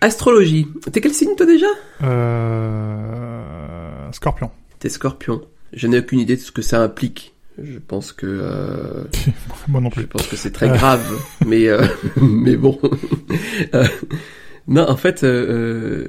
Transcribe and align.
Astrologie. 0.00 0.66
T'es 0.92 1.00
quel 1.00 1.12
signe 1.14 1.34
toi 1.36 1.46
déjà 1.46 1.66
Euh... 2.80 4.10
Scorpion. 4.12 4.50
T'es 4.78 4.88
scorpion. 4.88 5.42
Je 5.72 5.86
n'ai 5.86 5.98
aucune 5.98 6.18
idée 6.20 6.36
de 6.36 6.40
ce 6.40 6.52
que 6.52 6.62
ça 6.62 6.82
implique. 6.82 7.34
Je 7.62 7.78
pense 7.78 8.12
que 8.12 8.26
euh, 8.26 9.04
Moi 9.68 9.80
non 9.80 9.90
je 9.90 9.96
plus. 9.96 10.06
pense 10.06 10.26
que 10.26 10.36
c'est 10.36 10.50
très 10.52 10.68
Euh. 10.70 10.74
grave, 10.74 11.02
mais 11.46 11.68
euh, 11.68 11.84
mais 12.20 12.56
bon. 12.56 12.78
Non, 14.68 14.88
en 14.88 14.96
fait, 14.96 15.20
je, 15.22 16.06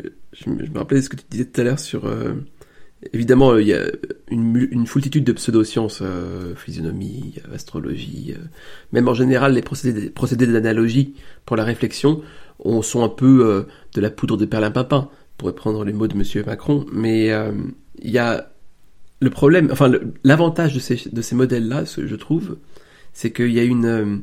me- 0.50 0.66
je 0.66 0.71
rappelais 0.75 1.00
de 1.00 1.04
ce 1.05 1.09
que 1.09 1.16
tu 1.16 1.23
disais 1.29 1.45
tout 1.45 1.61
à 1.61 1.63
l'heure 1.63 1.79
sur. 1.79 2.04
évidemment, 3.11 3.57
il 3.57 3.66
y 3.68 3.73
a 3.73 3.86
une, 4.29 4.68
une 4.71 4.86
foultitude 4.86 5.23
de 5.23 5.32
pseudosciences, 5.32 6.04
physionomie, 6.57 7.36
astrologie, 7.55 8.36
même 8.91 9.07
en 9.07 9.16
général 9.16 9.54
les 9.54 9.61
procédés, 9.63 10.09
procédés 10.11 10.45
d'analogie 10.45 11.16
pour 11.45 11.55
la 11.55 11.63
réflexion 11.63 12.21
on, 12.64 12.82
sont 12.82 13.04
un 13.04 13.09
peu 13.09 13.46
euh, 13.46 13.64
de 13.96 14.02
la 14.02 14.09
poudre 14.09 14.38
de 14.38 14.46
perlimpinpin, 14.46 15.10
pour 15.38 15.47
reprendre 15.47 15.83
les 15.83 15.93
mots 15.93 16.07
de 16.07 16.15
Monsieur 16.15 16.43
Macron. 16.46 16.86
Mais 16.93 17.32
euh, 17.32 17.51
il 18.01 18.11
y 18.11 18.18
a 18.20 18.51
le 19.20 19.29
problème, 19.29 19.70
enfin 19.71 19.92
l'avantage 20.24 20.74
de 20.74 20.79
ces, 20.79 21.01
de 21.11 21.21
ces 21.21 21.36
modèles-là, 21.36 21.86
ce- 21.86 22.06
je 22.07 22.15
trouve, 22.15 22.57
c'est 23.14 23.32
qu'il 23.32 23.51
y 23.51 23.60
a 23.60 23.64
une, 23.64 23.86
euh, 23.86 24.18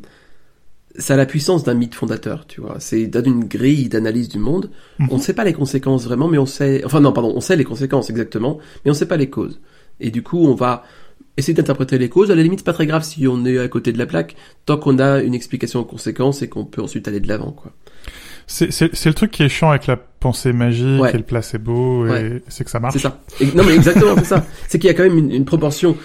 ça 0.97 1.14
a 1.14 1.16
la 1.16 1.27
puissance 1.27 1.62
d'un 1.64 1.74
mythe 1.74 1.95
fondateur, 1.95 2.47
tu 2.47 2.61
vois. 2.61 2.77
C'est 2.80 3.06
donne 3.06 3.27
une 3.27 3.45
grille 3.45 3.88
d'analyse 3.88 4.28
du 4.28 4.39
monde. 4.39 4.70
Mhm. 4.98 5.09
On 5.11 5.16
ne 5.16 5.20
sait 5.23 5.34
pas 5.34 5.45
les 5.45 5.52
conséquences 5.52 6.05
vraiment, 6.05 6.28
mais 6.28 6.39
on 6.39 6.47
sait, 6.47 6.83
enfin 6.84 7.00
non, 7.00 7.12
pardon, 7.12 7.33
on 7.34 7.41
sait 7.41 7.56
les 7.56 7.64
conséquences 7.64 8.11
exactement, 8.11 8.59
mais 8.84 8.91
on 8.91 8.95
ne 8.95 8.98
sait 8.98 9.06
pas 9.06 9.16
les 9.16 9.30
causes. 9.30 9.61
Et 10.00 10.11
du 10.11 10.23
coup, 10.23 10.39
on 10.47 10.55
va 10.55 10.84
essayer 11.36 11.55
d'interpréter 11.55 11.98
les 11.98 12.09
causes. 12.09 12.30
À 12.33 12.34
la 12.34 12.42
limite, 12.42 12.61
c'est 12.61 12.64
pas 12.64 12.73
très 12.73 12.86
grave 12.86 13.05
si 13.05 13.28
on 13.28 13.45
est 13.45 13.59
à 13.59 13.69
côté 13.69 13.92
de 13.92 13.98
la 13.98 14.06
plaque, 14.06 14.34
tant 14.66 14.77
qu'on 14.78 14.98
a 14.98 15.20
une 15.20 15.34
explication 15.34 15.80
aux 15.80 15.84
conséquences 15.84 16.42
et 16.42 16.48
qu'on 16.48 16.64
peut 16.64 16.83
ensuite 16.83 17.06
aller 17.06 17.20
de 17.20 17.28
l'avant, 17.28 17.52
quoi. 17.52 17.73
C'est 18.51 19.05
le 19.07 19.12
truc 19.12 19.30
qui 19.30 19.43
est 19.43 19.48
chiant 19.48 19.70
avec 19.70 19.87
la 19.87 19.97
pensée 19.97 20.52
magique 20.52 21.01
Ouais. 21.02 21.11
et 21.15 21.16
le 21.19 21.23
placebo, 21.23 22.06
et 22.06 22.11
Ouais. 22.11 22.42
c'est 22.48 22.64
que 22.64 22.70
ça 22.70 22.81
marche. 22.81 22.95
C'est 22.95 22.98
ça. 23.00 23.20
Et- 23.41 23.47
non 23.55 23.62
mais 23.64 23.75
exactement 23.75 24.17
c'est 24.17 24.25
ça. 24.25 24.45
C'est 24.67 24.78
qu'il 24.78 24.89
y 24.89 24.91
a 24.91 24.95
quand 24.95 25.05
même 25.05 25.19
une, 25.19 25.31
une 25.31 25.45
proportion 25.45 25.97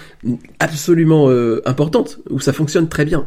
absolument 0.60 1.28
euh, 1.30 1.62
importante 1.66 2.18
où 2.30 2.38
ça 2.40 2.52
fonctionne 2.52 2.88
très 2.88 3.04
bien. 3.04 3.26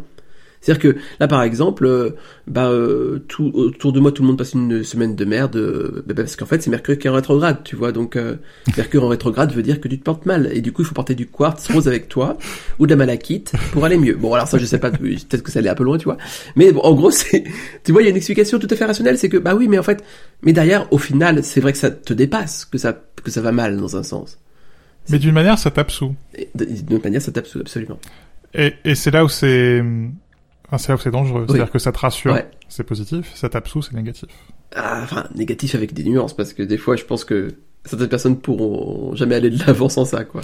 C'est-à-dire 0.62 0.82
que 0.94 1.00
là 1.20 1.28
par 1.28 1.44
exemple, 1.44 1.86
euh, 1.86 2.10
bah, 2.48 2.68
euh, 2.70 3.20
tout, 3.28 3.52
autour 3.54 3.94
de 3.94 4.00
moi 4.00 4.12
tout 4.12 4.22
le 4.24 4.28
monde 4.28 4.38
passe 4.38 4.54
une 4.54 4.84
semaine 4.84 5.16
de 5.16 5.24
merde 5.26 5.56
euh, 5.56 6.04
bah, 6.08 6.14
parce 6.16 6.36
qu'en 6.36 6.46
fait 6.46 6.62
c'est 6.62 6.70
Mercure 6.70 6.98
qui 6.98 7.08
est 7.08 7.10
en 7.10 7.14
rétrograde, 7.14 7.60
tu 7.64 7.76
vois. 7.76 7.92
Donc 7.92 8.16
euh, 8.16 8.36
Mercure 8.76 9.04
en 9.04 9.08
rétrograde 9.08 9.52
veut 9.54 9.62
dire 9.64 9.80
que 9.80 9.88
tu 9.88 9.98
te 10.00 10.04
portes 10.04 10.26
mal 10.26 10.50
et 10.52 10.62
du 10.62 10.72
coup 10.72 10.82
il 10.82 10.86
faut 10.86 10.96
porter 10.96 11.16
du 11.16 11.28
quartz 11.28 11.72
rose 11.72 11.88
avec 11.88 12.10
toi 12.10 12.38
ou 12.80 12.86
de 12.86 12.92
la 12.92 12.96
malachite 12.98 13.54
pour 13.72 13.86
aller 13.86 13.98
mieux. 13.98 14.16
Bon 14.16 14.34
alors 14.34 14.48
ça 14.48 14.58
je 14.58 14.66
sais 14.66 14.80
pas, 14.80 14.92
peut-être 14.92 15.44
que 15.44 15.52
ça 15.52 15.60
allait 15.60 15.70
un 15.70 15.76
peu 15.76 15.84
loin, 15.84 15.98
tu 15.98 16.06
vois. 16.06 16.18
Mais 16.56 16.72
bon, 16.72 16.82
en 16.82 16.94
gros 16.94 17.12
c'est, 17.12 17.44
tu 17.84 17.92
vois 17.92 18.02
il 18.02 18.06
y 18.06 18.08
a 18.08 18.12
une 18.12 18.18
explication 18.18 18.60
tout 18.60 18.68
à 18.70 18.76
fait 18.76 18.86
rationnelle, 18.86 19.18
c'est 19.18 19.30
que 19.30 19.38
bah 19.38 19.56
oui 19.56 19.68
mais 19.68 19.78
en 19.80 19.84
fait, 19.84 20.04
mais 20.42 20.54
derrière 20.54 20.92
au 20.92 20.98
final 20.98 21.44
c'est 21.44 21.62
vrai 21.62 21.72
que 21.72 21.78
ça 21.80 21.92
te 21.92 22.14
dépasse, 22.14 22.66
que 22.66 22.78
ça 22.78 23.00
que 23.24 23.32
ça 23.32 23.42
va 23.42 23.52
mal 23.52 23.78
dans 23.78 23.96
un 23.96 24.04
sens. 24.04 24.38
Mais 25.10 25.20
d'une 25.20 25.34
manière, 25.34 25.58
ça 25.58 25.72
tape 25.72 25.90
sous. 25.92 26.16
Et 26.36 26.50
de- 26.54 26.66
D'une 26.66 27.00
manière, 27.02 27.22
ça 27.22 27.32
tape 27.32 27.48
sous, 27.48 27.60
absolument. 27.60 27.98
Et, 28.54 28.74
et 28.84 28.94
c'est 28.94 29.10
là 29.12 29.24
où 29.24 29.30
c'est... 29.30 29.82
Enfin, 30.68 30.78
c'est 30.78 30.90
là 30.90 30.96
où 30.96 31.00
c'est 31.00 31.12
dangereux. 31.12 31.46
C'est-à-dire 31.48 31.72
que 31.72 31.80
ça 31.80 31.92
te 31.92 32.00
rassure, 32.00 32.34
Ouais. 32.34 32.50
c'est 32.68 32.84
positif, 32.84 33.32
ça 33.36 33.48
tape 33.50 33.68
sous, 33.68 33.82
c'est 33.82 33.94
négatif. 33.94 34.30
Ah, 34.76 35.00
enfin, 35.04 35.26
négatif 35.36 35.76
avec 35.76 35.94
des 35.94 36.04
nuances, 36.04 36.36
parce 36.36 36.54
que 36.54 36.62
des 36.64 36.78
fois, 36.78 36.96
je 36.98 37.06
pense 37.06 37.24
que 37.24 37.56
certaines 37.86 38.10
personnes 38.10 38.38
pourront 38.38 39.16
jamais 39.16 39.36
aller 39.36 39.50
de 39.50 39.60
l'avant 39.66 39.88
sans 39.90 40.04
ça, 40.06 40.26
quoi. 40.26 40.42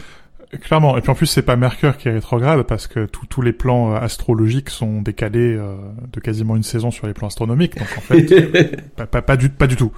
Clairement. 0.61 0.95
Et 0.97 1.01
puis 1.01 1.09
en 1.09 1.15
plus, 1.15 1.25
c'est 1.25 1.41
pas 1.41 1.55
Mercure 1.55 1.97
qui 1.97 2.07
est 2.09 2.11
rétrograde 2.11 2.61
parce 2.63 2.85
que 2.85 3.07
tous 3.07 3.41
les 3.41 3.53
plans 3.53 3.93
euh, 3.93 3.97
astrologiques 3.97 4.69
sont 4.69 5.01
décalés 5.01 5.55
euh, 5.57 5.75
de 6.11 6.19
quasiment 6.19 6.55
une 6.55 6.61
saison 6.63 6.91
sur 6.91 7.07
les 7.07 7.13
plans 7.13 7.25
astronomiques. 7.27 7.75
Donc 7.75 7.87
en 7.97 8.01
fait, 8.01 8.85
pas, 8.95 9.07
pas, 9.07 9.23
pas 9.23 9.35
du, 9.35 9.49
pas 9.49 9.65
du 9.65 9.75
tout. 9.75 9.91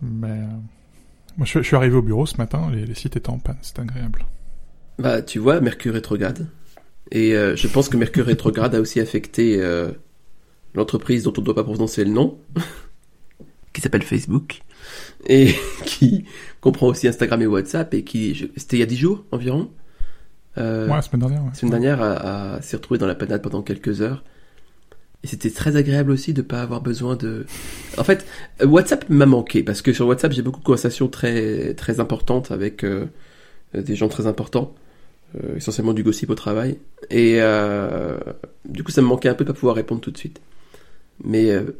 Mais 0.00 0.28
euh, 0.30 0.46
moi, 1.36 1.44
je, 1.44 1.50
suis- 1.50 1.58
je 1.62 1.66
suis 1.66 1.76
arrivé 1.76 1.94
au 1.94 2.00
bureau 2.00 2.24
ce 2.24 2.38
matin, 2.38 2.70
les, 2.72 2.86
les 2.86 2.94
sites 2.94 3.16
étaient 3.16 3.28
en 3.28 3.38
panne, 3.38 3.58
c'est 3.60 3.78
agréable. 3.78 4.24
bah, 4.98 5.20
tu 5.20 5.38
vois, 5.38 5.60
Mercure 5.60 5.92
rétrograde. 5.92 6.48
Et 7.12 7.34
euh, 7.36 7.54
je 7.56 7.68
pense 7.68 7.88
que 7.88 7.96
Mercure 7.96 8.26
rétrograde 8.26 8.74
a 8.74 8.80
aussi 8.80 9.00
affecté 9.00 9.60
euh, 9.60 9.90
l'entreprise 10.74 11.22
dont 11.22 11.32
on 11.36 11.40
ne 11.40 11.46
doit 11.46 11.54
pas 11.54 11.64
prononcer 11.64 12.04
le 12.04 12.10
nom, 12.10 12.38
qui 13.72 13.80
s'appelle 13.80 14.02
Facebook, 14.02 14.62
et 15.26 15.54
qui 15.84 16.24
comprend 16.60 16.88
aussi 16.88 17.06
Instagram 17.08 17.40
et 17.42 17.46
WhatsApp, 17.46 17.92
et 17.94 18.02
qui, 18.04 18.34
je- 18.34 18.46
c'était 18.56 18.76
il 18.76 18.80
y 18.80 18.82
a 18.82 18.86
dix 18.86 18.96
jours 18.96 19.24
environ, 19.32 19.70
euh, 20.58 20.86
Ouais, 20.88 20.94
la 20.96 21.02
semaine 21.02 21.20
dernière. 21.20 21.42
Ouais. 21.42 21.48
La 21.50 21.54
semaine 21.54 21.70
dernière, 21.72 22.02
à, 22.02 22.54
à 22.54 22.62
s'est 22.62 22.76
retrouvé 22.76 22.98
dans 22.98 23.06
la 23.06 23.14
panade 23.14 23.42
pendant 23.42 23.62
quelques 23.62 24.00
heures. 24.00 24.24
Et 25.22 25.28
c'était 25.28 25.50
très 25.50 25.76
agréable 25.76 26.10
aussi 26.10 26.34
de 26.34 26.42
pas 26.42 26.60
avoir 26.62 26.80
besoin 26.82 27.16
de. 27.16 27.46
En 27.98 28.04
fait, 28.04 28.24
euh, 28.62 28.66
WhatsApp 28.66 29.08
m'a 29.10 29.26
manqué 29.26 29.62
parce 29.62 29.82
que 29.82 29.92
sur 29.92 30.06
WhatsApp 30.06 30.32
j'ai 30.32 30.42
beaucoup 30.42 30.60
de 30.60 30.64
conversations 30.64 31.08
très 31.08 31.74
très 31.74 32.00
importantes 32.00 32.50
avec 32.52 32.84
euh, 32.84 33.06
des 33.74 33.96
gens 33.96 34.08
très 34.08 34.26
importants, 34.26 34.74
euh, 35.42 35.56
essentiellement 35.56 35.92
du 35.92 36.02
gossip 36.02 36.30
au 36.30 36.34
travail. 36.34 36.78
Et 37.10 37.36
euh, 37.40 38.18
du 38.68 38.82
coup, 38.82 38.90
ça 38.92 39.02
me 39.02 39.06
manquait 39.06 39.28
un 39.28 39.34
peu 39.34 39.44
de 39.44 39.50
pas 39.52 39.54
pouvoir 39.58 39.76
répondre 39.76 40.00
tout 40.00 40.10
de 40.10 40.18
suite. 40.18 40.40
Mais 41.24 41.50
euh, 41.50 41.76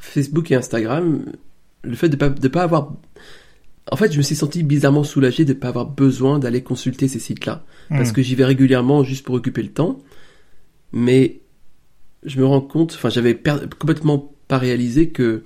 Facebook 0.00 0.50
et 0.50 0.54
Instagram, 0.54 1.24
le 1.82 1.94
fait 1.96 2.08
de 2.08 2.16
pas 2.16 2.28
de 2.28 2.48
pas 2.48 2.62
avoir 2.62 2.92
en 3.90 3.96
fait, 3.96 4.12
je 4.12 4.18
me 4.18 4.22
suis 4.22 4.36
senti 4.36 4.62
bizarrement 4.62 5.02
soulagé 5.02 5.44
de 5.44 5.52
ne 5.54 5.58
pas 5.58 5.68
avoir 5.68 5.86
besoin 5.86 6.38
d'aller 6.38 6.62
consulter 6.62 7.08
ces 7.08 7.18
sites-là. 7.18 7.64
Parce 7.88 8.10
Hmm. 8.10 8.12
que 8.12 8.22
j'y 8.22 8.36
vais 8.36 8.44
régulièrement 8.44 9.02
juste 9.02 9.24
pour 9.26 9.34
occuper 9.34 9.62
le 9.62 9.70
temps. 9.70 9.98
Mais 10.92 11.40
je 12.24 12.38
me 12.38 12.46
rends 12.46 12.60
compte, 12.60 12.92
enfin, 12.94 13.08
j'avais 13.10 13.34
per- 13.34 13.66
complètement 13.78 14.32
pas 14.46 14.58
réalisé 14.58 15.08
que 15.08 15.42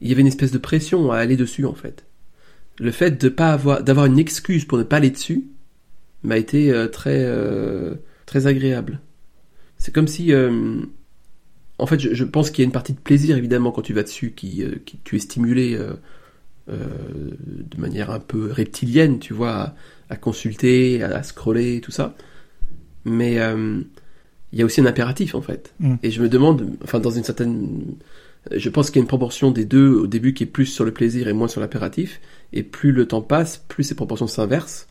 il 0.00 0.08
y 0.08 0.12
avait 0.12 0.20
une 0.22 0.26
espèce 0.28 0.50
de 0.52 0.58
pression 0.58 1.10
à 1.12 1.18
aller 1.18 1.36
dessus, 1.36 1.64
en 1.66 1.74
fait. 1.74 2.04
Le 2.80 2.90
fait 2.90 3.20
de 3.22 3.28
pas 3.28 3.52
avoir, 3.52 3.82
d'avoir 3.82 4.06
une 4.06 4.18
excuse 4.18 4.64
pour 4.64 4.78
ne 4.78 4.82
pas 4.84 4.96
aller 4.96 5.10
dessus 5.10 5.44
m'a 6.22 6.36
été 6.36 6.70
euh, 6.72 6.88
très, 6.88 7.22
euh, 7.24 7.94
très 8.26 8.46
agréable. 8.46 9.00
C'est 9.76 9.94
comme 9.94 10.08
si, 10.08 10.32
euh, 10.32 10.80
en 11.78 11.86
fait, 11.86 12.00
je, 12.00 12.14
je 12.14 12.24
pense 12.24 12.50
qu'il 12.50 12.62
y 12.62 12.64
a 12.64 12.66
une 12.66 12.72
partie 12.72 12.92
de 12.92 12.98
plaisir, 12.98 13.36
évidemment, 13.36 13.70
quand 13.70 13.82
tu 13.82 13.94
vas 13.94 14.02
dessus, 14.02 14.32
qui, 14.32 14.64
qui 14.84 14.98
tu 15.04 15.16
es 15.16 15.18
stimulé 15.20 15.78
de 16.66 17.80
manière 17.80 18.10
un 18.10 18.20
peu 18.20 18.50
reptilienne, 18.50 19.20
tu 19.20 19.32
vois, 19.32 19.52
à, 19.52 19.74
à 20.10 20.16
consulter, 20.16 21.02
à, 21.02 21.16
à 21.16 21.22
scroller, 21.22 21.80
tout 21.80 21.92
ça. 21.92 22.14
Mais 23.04 23.38
il 24.52 24.58
y 24.58 24.62
a 24.62 24.64
aussi 24.64 24.80
un 24.80 24.86
impératif, 24.86 25.34
en 25.34 25.42
fait. 25.42 25.72
Mm. 25.78 25.94
Et 26.02 26.10
je 26.10 26.20
me 26.20 26.28
demande, 26.28 26.68
enfin, 26.82 26.98
dans 26.98 27.10
une 27.10 27.24
certaine... 27.24 27.94
Je 28.50 28.68
pense 28.70 28.90
qu'il 28.90 28.96
y 28.96 29.00
a 29.00 29.02
une 29.02 29.08
proportion 29.08 29.50
des 29.50 29.64
deux 29.64 29.90
au 29.90 30.06
début 30.06 30.32
qui 30.32 30.44
est 30.44 30.46
plus 30.46 30.66
sur 30.66 30.84
le 30.84 30.92
plaisir 30.92 31.28
et 31.28 31.32
moins 31.32 31.48
sur 31.48 31.60
l'impératif. 31.60 32.20
Et 32.52 32.62
plus 32.62 32.92
le 32.92 33.06
temps 33.06 33.20
passe, 33.20 33.58
plus 33.68 33.84
ces 33.84 33.94
proportions 33.94 34.26
s'inversent. 34.26 34.88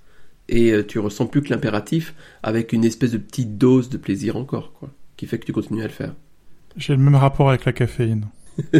Et 0.49 0.71
euh, 0.71 0.83
tu 0.85 0.99
ressens 0.99 1.25
plus 1.27 1.41
que 1.41 1.49
l'impératif 1.49 2.13
avec 2.43 2.71
une 2.73 2.85
espèce 2.85 3.11
de 3.11 3.17
petite 3.17 3.57
dose 3.57 3.89
de 3.89 3.97
plaisir 3.97 4.37
encore, 4.37 4.71
quoi. 4.73 4.89
Qui 5.17 5.25
fait 5.27 5.39
que 5.39 5.45
tu 5.45 5.51
continues 5.53 5.81
à 5.81 5.87
le 5.87 5.89
faire. 5.91 6.13
J'ai 6.77 6.95
le 6.95 7.01
même 7.01 7.15
rapport 7.15 7.49
avec 7.49 7.65
la 7.65 7.73
caféine. 7.73 8.27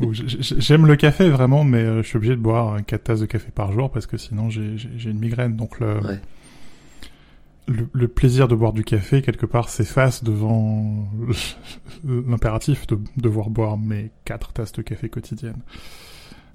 J'aime 0.00 0.86
le 0.86 0.96
café 0.96 1.28
vraiment, 1.30 1.64
mais 1.64 1.78
euh, 1.82 2.02
je 2.02 2.08
suis 2.08 2.16
obligé 2.16 2.36
de 2.36 2.40
boire 2.40 2.78
4 2.84 3.02
tasses 3.04 3.20
de 3.20 3.26
café 3.26 3.50
par 3.54 3.72
jour 3.72 3.90
parce 3.90 4.06
que 4.06 4.16
sinon 4.16 4.50
j'ai 4.50 5.10
une 5.10 5.18
migraine. 5.18 5.56
Donc 5.56 5.80
le, 5.80 5.98
Ouais. 6.00 6.20
le, 7.68 7.88
le 7.92 8.08
plaisir 8.08 8.48
de 8.48 8.54
boire 8.54 8.72
du 8.72 8.84
café, 8.84 9.22
quelque 9.22 9.46
part, 9.46 9.68
s'efface 9.68 10.22
devant 10.24 11.08
l'impératif 12.04 12.86
de 12.86 12.98
devoir 13.16 13.48
boire 13.50 13.78
mes 13.78 14.10
4 14.24 14.52
tasses 14.52 14.72
de 14.72 14.82
café 14.82 15.08
quotidiennes. 15.08 15.62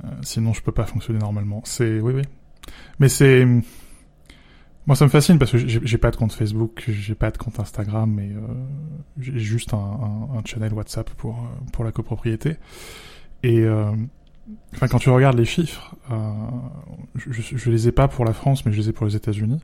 Euh, 0.03 0.07
sinon, 0.23 0.53
je 0.53 0.61
peux 0.61 0.71
pas 0.71 0.85
fonctionner 0.85 1.19
normalement. 1.19 1.61
C'est 1.65 1.99
oui, 1.99 2.13
oui. 2.15 2.23
Mais 2.99 3.09
c'est 3.09 3.45
moi, 4.87 4.95
ça 4.95 5.05
me 5.05 5.09
fascine 5.09 5.37
parce 5.37 5.51
que 5.51 5.57
j'ai 5.57 5.97
pas 5.97 6.09
de 6.09 6.15
compte 6.15 6.33
Facebook, 6.33 6.83
j'ai 6.87 7.13
pas 7.13 7.29
de 7.29 7.37
compte 7.37 7.59
Instagram, 7.59 8.11
mais 8.11 8.31
euh, 8.31 8.39
j'ai 9.19 9.37
juste 9.37 9.73
un, 9.73 10.41
channel 10.43 10.73
WhatsApp 10.73 11.09
pour 11.11 11.35
euh, 11.37 11.71
pour 11.71 11.83
la 11.83 11.91
copropriété. 11.91 12.57
Et 13.43 13.59
euh, 13.59 13.91
enfin, 14.73 14.87
quand 14.87 14.97
tu 14.97 15.09
regardes 15.09 15.37
les 15.37 15.45
chiffres, 15.45 15.95
je, 17.16 17.41
je, 17.41 17.69
les 17.69 17.87
ai 17.87 17.91
pas 17.91 18.07
pour 18.07 18.25
la 18.25 18.33
France, 18.33 18.66
mais 18.66 18.72
je 18.72 18.81
les 18.81 18.89
ai 18.89 18.91
pour 18.91 19.05
les 19.05 19.16
États-Unis. 19.16 19.61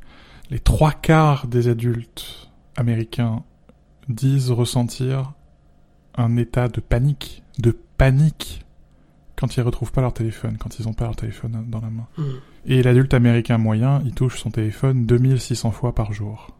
Les 0.51 0.59
trois 0.59 0.91
quarts 0.91 1.47
des 1.47 1.67
adultes 1.67 2.49
américains 2.75 3.43
disent 4.07 4.51
ressentir 4.51 5.33
un 6.15 6.37
état 6.37 6.67
de 6.67 6.79
panique, 6.79 7.43
de 7.57 7.77
panique, 7.97 8.65
quand 9.35 9.57
ils 9.57 9.61
retrouvent 9.61 9.91
pas 9.91 10.01
leur 10.01 10.13
téléphone, 10.13 10.57
quand 10.57 10.79
ils 10.79 10.87
ont 10.87 10.93
pas 10.93 11.05
leur 11.05 11.15
téléphone 11.15 11.65
dans 11.67 11.81
la 11.81 11.89
main. 11.89 12.07
Mm. 12.17 12.23
Et 12.67 12.83
l'adulte 12.83 13.13
américain 13.13 13.57
moyen, 13.57 14.01
il 14.05 14.13
touche 14.13 14.39
son 14.39 14.51
téléphone 14.51 15.05
2600 15.05 15.71
fois 15.71 15.95
par 15.95 16.11
jour. 16.13 16.51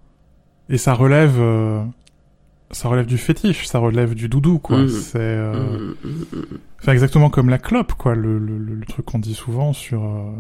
Et 0.70 0.78
ça 0.78 0.94
relève, 0.94 1.36
euh, 1.40 1.84
ça 2.72 2.88
relève 2.90 3.06
du 3.06 3.18
fétiche, 3.18 3.68
ça 3.68 3.80
relève 3.80 4.16
du 4.16 4.30
doudou, 4.30 4.58
quoi. 4.60 4.78
Mhm. 4.80 4.90
C'est, 4.90 5.20
euh, 5.20 5.78
Mm, 5.78 5.96
mm, 6.04 6.10
mm, 6.10 6.38
mm. 6.40 6.58
Enfin, 6.82 6.92
exactement 6.94 7.30
comme 7.30 7.50
la 7.50 7.58
clope, 7.58 7.94
quoi. 7.94 8.16
Le, 8.16 8.40
le, 8.40 8.58
le, 8.58 8.86
truc 8.86 9.06
qu'on 9.06 9.20
dit 9.20 9.34
souvent 9.34 9.74
sur 9.74 10.04
euh, 10.04 10.32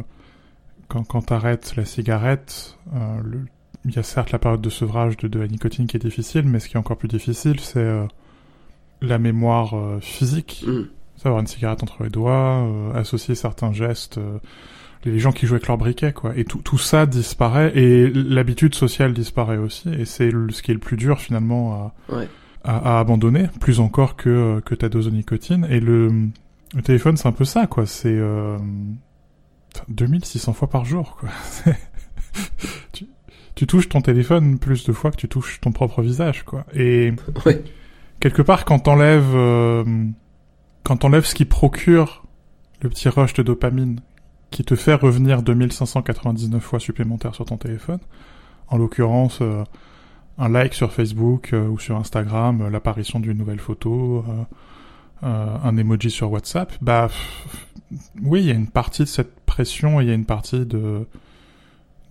quand, 0.87 1.03
quand 1.03 1.21
t'arrêtes 1.21 1.75
la 1.75 1.85
cigarette, 1.85 2.77
euh, 2.95 3.21
il 3.85 3.93
y 3.95 3.99
a 3.99 4.03
certes 4.03 4.31
la 4.31 4.39
période 4.39 4.61
de 4.61 4.69
sevrage 4.69 5.17
de, 5.17 5.27
de 5.27 5.39
la 5.39 5.47
nicotine 5.47 5.87
qui 5.87 5.97
est 5.97 6.01
difficile, 6.01 6.43
mais 6.45 6.59
ce 6.59 6.69
qui 6.69 6.75
est 6.75 6.79
encore 6.79 6.97
plus 6.97 7.07
difficile, 7.07 7.59
c'est 7.59 7.79
euh, 7.79 8.05
la 9.01 9.17
mémoire 9.17 9.75
euh, 9.75 9.99
physique. 10.01 10.63
Mm. 10.67 10.83
avoir 11.25 11.39
une 11.41 11.47
cigarette 11.47 11.83
entre 11.83 12.03
les 12.03 12.09
doigts, 12.09 12.63
euh, 12.63 12.93
associer 12.93 13.35
certains 13.35 13.73
gestes, 13.73 14.17
euh, 14.17 14.37
les 15.05 15.19
gens 15.19 15.31
qui 15.31 15.45
jouent 15.45 15.55
avec 15.55 15.67
leur 15.67 15.77
briquet, 15.77 16.13
quoi. 16.13 16.35
Et 16.35 16.43
tout, 16.43 16.59
tout 16.59 16.77
ça 16.77 17.05
disparaît 17.05 17.71
et 17.75 18.09
l'habitude 18.09 18.75
sociale 18.75 19.13
disparaît 19.13 19.57
aussi. 19.57 19.89
Et 19.89 20.05
c'est 20.05 20.31
ce 20.31 20.61
qui 20.61 20.71
est 20.71 20.73
le 20.73 20.79
plus 20.79 20.97
dur 20.97 21.19
finalement 21.19 21.93
à, 22.09 22.15
ouais. 22.15 22.27
à, 22.63 22.97
à, 22.97 22.99
abandonner, 22.99 23.47
plus 23.59 23.79
encore 23.79 24.15
que, 24.15 24.61
que 24.65 24.75
ta 24.75 24.89
dose 24.89 25.05
de 25.05 25.11
nicotine. 25.11 25.67
Et 25.69 25.79
le, 25.79 26.29
le 26.75 26.81
téléphone, 26.81 27.17
c'est 27.17 27.27
un 27.27 27.33
peu 27.33 27.45
ça, 27.45 27.67
quoi. 27.67 27.85
C'est 27.85 28.15
euh, 28.15 28.57
2600 29.89 30.53
fois 30.53 30.69
par 30.69 30.85
jour, 30.85 31.17
quoi. 31.19 31.29
tu, 32.91 33.07
tu 33.55 33.67
touches 33.67 33.89
ton 33.89 34.01
téléphone 34.01 34.59
plus 34.59 34.85
de 34.85 34.91
fois 34.91 35.11
que 35.11 35.17
tu 35.17 35.27
touches 35.27 35.59
ton 35.61 35.71
propre 35.71 36.01
visage, 36.01 36.43
quoi. 36.43 36.65
Et 36.73 37.13
ouais. 37.45 37.63
quelque 38.19 38.41
part, 38.41 38.65
quand 38.65 38.79
t'enlèves, 38.79 39.35
euh, 39.35 39.83
quand 40.83 40.97
t'enlèves 40.97 41.25
ce 41.25 41.35
qui 41.35 41.45
procure 41.45 42.23
le 42.81 42.89
petit 42.89 43.09
rush 43.09 43.33
de 43.33 43.43
dopamine 43.43 43.99
qui 44.51 44.63
te 44.63 44.75
fait 44.75 44.93
revenir 44.93 45.41
2599 45.41 46.63
fois 46.63 46.79
supplémentaires 46.79 47.35
sur 47.35 47.45
ton 47.45 47.57
téléphone, 47.57 47.99
en 48.67 48.77
l'occurrence 48.77 49.39
euh, 49.41 49.63
un 50.37 50.49
like 50.49 50.73
sur 50.73 50.93
Facebook 50.93 51.53
euh, 51.53 51.67
ou 51.67 51.79
sur 51.79 51.97
Instagram, 51.97 52.61
euh, 52.61 52.69
l'apparition 52.69 53.19
d'une 53.19 53.37
nouvelle 53.37 53.59
photo, 53.59 54.23
un 55.23 55.77
emoji 55.77 56.11
sur 56.11 56.31
WhatsApp, 56.31 56.71
bah 56.79 57.09
oui, 58.21 58.41
il 58.41 58.45
y 58.45 58.51
a 58.51 58.53
une 58.53 58.69
partie 58.69 59.01
de 59.03 59.07
cette 59.07 59.39
pression 59.45 59.99
et 59.99 60.03
il 60.03 60.09
y 60.09 60.11
a 60.11 60.15
une 60.15 60.25
partie 60.25 60.65
de 60.65 61.05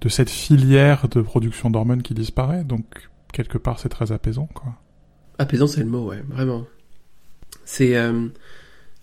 de 0.02 0.08
cette 0.10 0.28
filière 0.28 1.08
de 1.08 1.22
production 1.22 1.70
d'hormones 1.70 2.02
qui 2.02 2.12
disparaît, 2.12 2.64
donc 2.64 3.08
quelque 3.32 3.58
part 3.58 3.78
c'est 3.78 3.88
très 3.88 4.12
apaisant 4.12 4.48
quoi. 4.52 4.74
Apaisant 5.38 5.68
c'est 5.68 5.80
le 5.80 5.86
mot, 5.86 6.08
ouais, 6.08 6.22
vraiment. 6.28 6.64
C'est 7.64 7.94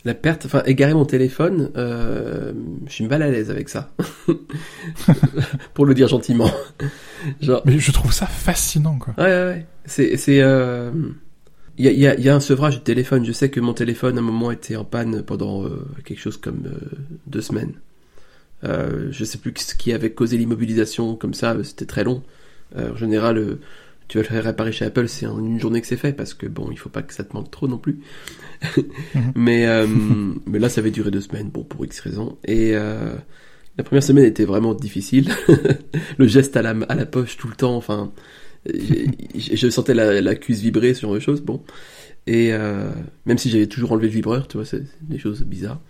la 0.06 0.14
perte, 0.14 0.46
enfin 0.46 0.64
égarer 0.66 0.94
mon 0.94 1.06
téléphone, 1.06 1.72
euh, 1.78 2.52
je 2.88 2.92
suis 2.92 3.08
mal 3.08 3.22
à 3.22 3.30
l'aise 3.30 3.50
avec 3.50 3.70
ça, 3.70 3.94
pour 5.74 5.86
le 5.86 5.94
dire 5.94 6.08
gentiment. 6.08 6.52
Genre... 7.42 7.62
Mais 7.66 7.80
je 7.80 7.92
trouve 7.92 8.12
ça 8.12 8.26
fascinant 8.26 8.98
quoi. 9.00 9.14
Ouais 9.18 9.24
ouais, 9.24 9.46
ouais. 9.46 9.66
c'est 9.86 10.18
c'est 10.18 10.42
euh... 10.42 10.92
il 11.78 11.86
y 11.86 11.88
a, 11.88 11.92
y, 11.92 12.08
a, 12.08 12.20
y 12.20 12.28
a 12.28 12.36
un 12.36 12.42
sevrage 12.42 12.80
du 12.80 12.84
téléphone. 12.84 13.24
Je 13.24 13.32
sais 13.32 13.50
que 13.50 13.62
mon 13.62 13.74
téléphone 13.74 14.18
à 14.18 14.20
un 14.20 14.24
moment 14.24 14.52
était 14.52 14.76
en 14.76 14.84
panne 14.84 15.24
pendant 15.24 15.64
euh, 15.64 15.86
quelque 16.04 16.20
chose 16.20 16.38
comme 16.38 16.66
euh, 16.66 16.98
deux 17.28 17.42
semaines. 17.42 17.74
Euh, 18.66 19.08
je 19.12 19.24
sais 19.24 19.38
plus 19.38 19.54
ce 19.58 19.76
qui 19.76 19.94
avait 19.94 20.12
causé 20.12 20.38
l'immobilisation 20.38 21.16
comme 21.16 21.34
ça, 21.34 21.56
c'était 21.64 21.86
très 21.86 22.04
long. 22.04 22.24
en 22.76 22.96
général 22.96 23.58
tu 24.08 24.18
vas 24.18 24.24
le 24.24 24.28
faire 24.30 24.44
réparer 24.44 24.72
chez 24.72 24.86
Apple, 24.86 25.08
c'est 25.08 25.26
en 25.26 25.40
une 25.40 25.60
journée 25.60 25.82
que 25.82 25.88
c'est 25.88 25.98
fait 25.98 26.14
parce 26.14 26.34
que 26.34 26.46
bon, 26.48 26.70
il 26.72 26.78
faut 26.78 26.90
pas 26.90 27.02
que 27.02 27.14
ça 27.14 27.24
te 27.24 27.34
manque 27.34 27.52
trop 27.52 27.68
non 27.68 27.78
plus. 27.78 28.00
Mhm. 29.14 29.34
mais 29.36 29.66
euh, 29.68 29.86
mais 30.46 30.58
là, 30.58 30.70
ça 30.70 30.80
avait 30.80 30.92
duré 30.92 31.12
deux 31.12 31.20
semaines, 31.22 31.50
bon 31.50 31.64
pour 31.64 31.84
X 31.84 32.00
raisons. 32.00 32.38
Et 32.46 32.72
euh, 32.76 33.14
la 33.78 33.84
première 33.84 34.04
semaine 34.04 34.24
était 34.24 34.46
vraiment 34.46 34.74
difficile. 34.74 35.32
le 36.18 36.28
geste 36.28 36.56
à 36.56 36.62
la 36.62 36.70
à 36.88 36.96
la 36.96 37.06
poche 37.06 37.36
tout 37.36 37.50
le 37.50 37.56
temps, 37.56 37.76
enfin, 37.76 38.12
je 38.66 39.70
sentais 39.70 39.94
la, 39.94 40.22
la 40.22 40.36
cuisse 40.36 40.62
vibrer 40.62 40.94
sur 40.94 41.14
les 41.14 41.20
choses, 41.20 41.42
bon. 41.42 41.62
Et 42.26 42.54
euh, 42.54 42.90
même 43.26 43.38
si 43.38 43.50
j'avais 43.50 43.68
toujours 43.68 43.92
enlevé 43.92 44.08
le 44.08 44.14
vibreur, 44.14 44.48
tu 44.48 44.56
vois, 44.58 44.66
c'est 44.66 44.84
des 45.02 45.20
choses 45.20 45.44
bizarres. 45.44 45.82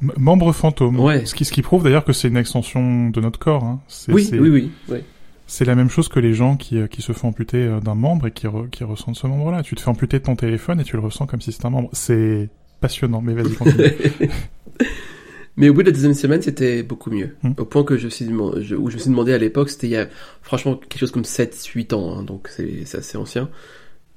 membre 0.00 0.52
fantôme. 0.52 1.00
Ouais. 1.00 1.24
Ce 1.24 1.34
qui, 1.34 1.46
ce 1.46 1.52
qui 1.52 1.62
prouve 1.62 1.84
d'ailleurs 1.84 2.04
que 2.04 2.12
c'est 2.12 2.28
une 2.28 2.36
extension 2.36 3.08
de 3.08 3.20
notre 3.20 3.38
corps. 3.38 3.64
Hein. 3.64 3.80
Oui, 4.08 4.28
oui, 4.32 4.50
oui, 4.50 4.70
oui. 4.90 5.00
C'est 5.46 5.64
la 5.64 5.74
même 5.74 5.90
chose 5.90 6.08
que 6.08 6.20
les 6.20 6.34
gens 6.34 6.56
qui, 6.56 6.78
euh, 6.78 6.86
qui 6.86 7.02
se 7.02 7.12
font 7.12 7.28
amputer 7.28 7.64
euh, 7.64 7.80
d'un 7.80 7.94
membre 7.94 8.28
et 8.28 8.30
qui, 8.30 8.46
qui 8.72 8.84
ressentent 8.84 9.16
ce 9.16 9.26
membre-là. 9.26 9.62
Tu 9.62 9.74
te 9.74 9.80
fais 9.80 9.90
amputer 9.90 10.18
de 10.18 10.24
ton 10.24 10.36
téléphone 10.36 10.80
et 10.80 10.84
tu 10.84 10.96
le 10.96 11.02
ressens 11.02 11.26
comme 11.26 11.40
si 11.40 11.52
c'était 11.52 11.66
un 11.66 11.70
membre. 11.70 11.90
C'est 11.92 12.48
passionnant, 12.80 13.22
mais 13.22 13.34
vas-y, 13.34 13.54
continue. 13.54 13.84
mais 15.56 15.68
au 15.68 15.74
bout 15.74 15.82
de 15.82 15.86
la 15.86 15.92
deuxième 15.92 16.14
semaine, 16.14 16.42
c'était 16.42 16.82
beaucoup 16.82 17.10
mieux. 17.10 17.34
Hmm. 17.42 17.52
Au 17.58 17.64
point 17.64 17.84
que 17.84 17.96
je 17.96 18.06
me 18.06 18.10
suis, 18.10 18.26
je, 18.26 18.74
où 18.74 18.90
je 18.90 18.96
me 18.96 19.00
suis 19.00 19.10
demandé 19.10 19.32
à 19.32 19.38
l'époque, 19.38 19.70
c'était 19.70 19.86
il 19.86 19.92
y 19.92 19.96
a 19.96 20.08
franchement 20.42 20.76
quelque 20.76 20.98
chose 20.98 21.10
comme 21.10 21.22
7-8 21.22 21.94
ans, 21.94 22.18
hein, 22.18 22.22
donc 22.22 22.48
c'est 22.48 22.82
assez 22.94 23.16
ancien. 23.16 23.48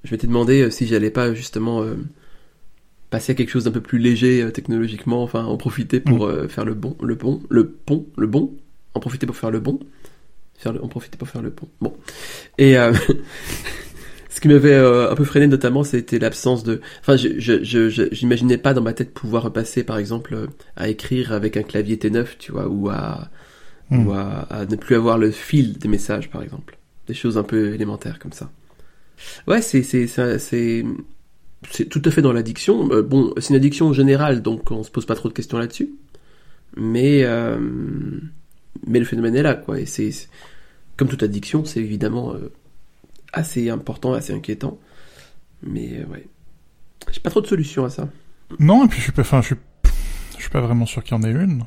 Je 0.03 0.12
m'étais 0.12 0.27
demandé 0.27 0.62
euh, 0.62 0.69
si 0.69 0.88
j'allais 0.88 1.12
pas 1.12 1.33
justement 1.33 1.81
euh, 1.81 1.95
passer 3.09 3.33
à 3.33 3.35
quelque 3.35 3.50
chose 3.50 3.63
d'un 3.63 3.71
peu 3.71 3.81
plus 3.81 4.00
léger 4.00 4.41
euh, 4.41 4.51
technologiquement, 4.51 5.23
enfin 5.23 5.45
en 5.45 5.57
profiter 5.57 6.00
pour 6.00 6.27
hmm. 6.27 6.50
faire 6.50 6.65
le 6.65 6.73
bon, 6.73 6.95
le 7.01 7.15
bon, 7.15 7.41
le 7.50 7.68
pont, 7.69 8.06
le 8.18 8.27
bon, 8.27 8.53
en 8.94 9.00
profiter 9.00 9.25
pour 9.25 9.38
faire 9.38 9.51
le 9.51 9.59
bon 9.59 9.80
faire 10.57 10.74
le, 10.74 10.83
on 10.83 10.88
profitait 10.88 11.18
pour 11.18 11.30
faire 11.30 11.42
le 11.42 11.51
pont. 11.51 11.68
Bon. 11.81 11.95
Et 12.57 12.77
euh, 12.77 12.94
ce 14.30 14.42
qui 14.42 14.48
m'avait 14.48 14.74
euh, 14.74 15.12
un 15.12 15.15
peu 15.15 15.24
freiné 15.24 15.48
notamment, 15.48 15.83
c'était 15.83 16.19
l'absence 16.19 16.63
de. 16.63 16.81
Enfin, 17.01 17.15
je, 17.15 17.39
je, 17.39 17.63
je, 17.63 18.07
j'imaginais 18.12 18.57
pas 18.57 18.74
dans 18.74 18.81
ma 18.81 18.94
tête 18.94 19.13
pouvoir 19.13 19.44
repasser, 19.44 19.83
par 19.83 19.98
exemple, 19.98 20.33
euh, 20.33 20.48
à 20.75 20.89
écrire 20.89 21.31
avec 21.31 21.57
un 21.57 21.63
clavier 21.63 21.95
T9, 21.95 22.25
tu 22.39 22.51
vois, 22.51 22.68
ou 22.68 22.89
à 22.89 23.30
hmm. 23.92 24.07
ou 24.07 24.13
à, 24.13 24.48
à, 24.50 24.65
ne 24.65 24.75
plus 24.75 24.95
avoir 24.95 25.18
le 25.18 25.31
fil 25.31 25.77
des 25.77 25.88
messages, 25.88 26.30
par 26.30 26.42
exemple. 26.42 26.77
Des 27.07 27.13
choses 27.13 27.38
un 27.38 27.44
peu 27.44 27.74
élémentaires 27.74 28.19
comme 28.19 28.33
ça. 28.33 28.51
Ouais, 29.48 29.62
c'est 29.62 29.83
c'est 29.83 30.07
c'est 30.07 30.86
c'est 31.71 31.86
tout 31.86 32.01
à 32.06 32.12
fait 32.12 32.21
dans 32.21 32.33
l'addiction. 32.33 32.88
bon, 33.01 33.33
c'est 33.38 33.50
une 33.50 33.56
addiction 33.56 33.94
générale, 33.94 34.42
donc 34.42 34.69
on 34.71 34.83
se 34.83 34.92
pose 34.92 35.06
pas 35.06 35.15
trop 35.15 35.30
de 35.30 35.33
questions 35.33 35.57
là-dessus. 35.57 35.89
Mais 36.75 37.24
euh, 37.24 37.57
mais 38.85 39.00
le 39.00 39.06
phénomène 39.06 39.35
est 39.35 39.41
là, 39.41 39.56
quoi. 39.56 39.79
Et 39.79 39.85
c'est, 39.85 40.12
comme 40.95 41.07
toute 41.07 41.24
addiction, 41.24 41.65
c'est 41.65 41.79
évidemment 41.79 42.33
euh, 42.33 42.51
assez 43.33 43.69
important, 43.69 44.13
assez 44.13 44.33
inquiétant. 44.33 44.77
Mais 45.63 46.00
euh, 46.00 46.06
ouais, 46.06 46.27
j'ai 47.12 47.19
pas 47.19 47.29
trop 47.29 47.41
de 47.41 47.47
solutions 47.47 47.85
à 47.85 47.89
ça. 47.89 48.09
Non, 48.59 48.85
et 48.85 48.88
puis 48.88 49.00
je 49.00 49.03
suis 49.03 49.12
pas, 49.12 49.24
suis, 49.41 50.50
pas 50.51 50.62
vraiment 50.62 50.85
sûr 50.85 51.03
qu'il 51.03 51.18
y 51.18 51.19
en 51.19 51.24
ait 51.24 51.31
une. 51.31 51.63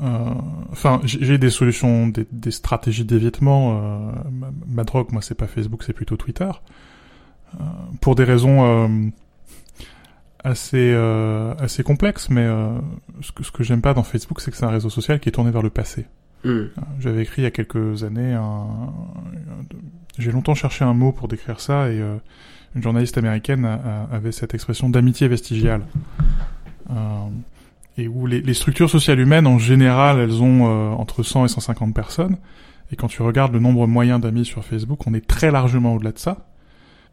Euh, 0.00 0.34
enfin, 0.72 1.00
j'ai 1.04 1.38
des 1.38 1.50
solutions, 1.50 2.08
des, 2.08 2.50
stratégies 2.50 3.04
d'évitement. 3.04 4.12
Ma, 4.30 4.50
ma, 4.66 4.84
drogue, 4.84 5.12
moi, 5.12 5.22
c'est 5.22 5.36
pas 5.36 5.46
Facebook, 5.46 5.84
c'est 5.84 5.92
plutôt 5.92 6.16
Twitter. 6.16 6.50
pour 8.00 8.16
des 8.16 8.24
raisons 8.24 9.04
assez 10.42 10.92
assez 11.60 11.84
complexes, 11.84 12.28
mais 12.28 12.48
ce 13.20 13.52
que 13.52 13.62
j'aime 13.62 13.82
pas 13.82 13.94
dans 13.94 14.02
Facebook, 14.02 14.40
c'est 14.40 14.50
que 14.50 14.56
c'est 14.56 14.64
un 14.64 14.70
réseau 14.70 14.90
social 14.90 15.20
qui 15.20 15.28
est 15.28 15.32
tourné 15.32 15.52
vers 15.52 15.62
le 15.62 15.70
passé. 15.70 16.06
Hmm. 16.44 16.66
J'avais 17.00 17.22
écrit 17.22 17.42
il 17.42 17.44
y 17.44 17.48
a 17.48 17.50
quelques 17.50 18.04
années 18.04 18.32
un... 18.32 18.66
J'ai 20.18 20.30
longtemps 20.30 20.54
cherché 20.54 20.84
un 20.84 20.94
mot 20.94 21.10
pour 21.10 21.26
décrire 21.26 21.58
ça 21.58 21.90
et 21.90 22.00
euh, 22.00 22.16
une 22.76 22.82
journaliste 22.82 23.18
américaine 23.18 23.64
avait 24.12 24.32
cette 24.32 24.54
expression 24.54 24.88
d'amitié 24.88 25.26
vestigiale. 25.26 25.82
Euh, 26.90 26.94
et 27.96 28.08
où 28.08 28.26
les, 28.26 28.40
les, 28.40 28.54
structures 28.54 28.90
sociales 28.90 29.20
humaines, 29.20 29.46
en 29.46 29.58
général, 29.58 30.18
elles 30.18 30.42
ont 30.42 30.66
euh, 30.66 30.90
entre 30.90 31.22
100 31.22 31.46
et 31.46 31.48
150 31.48 31.94
personnes. 31.94 32.36
Et 32.90 32.96
quand 32.96 33.08
tu 33.08 33.22
regardes 33.22 33.52
le 33.52 33.60
nombre 33.60 33.86
moyen 33.86 34.18
d'amis 34.18 34.44
sur 34.44 34.64
Facebook, 34.64 35.06
on 35.06 35.14
est 35.14 35.26
très 35.26 35.50
largement 35.50 35.94
au-delà 35.94 36.12
de 36.12 36.18
ça. 36.18 36.48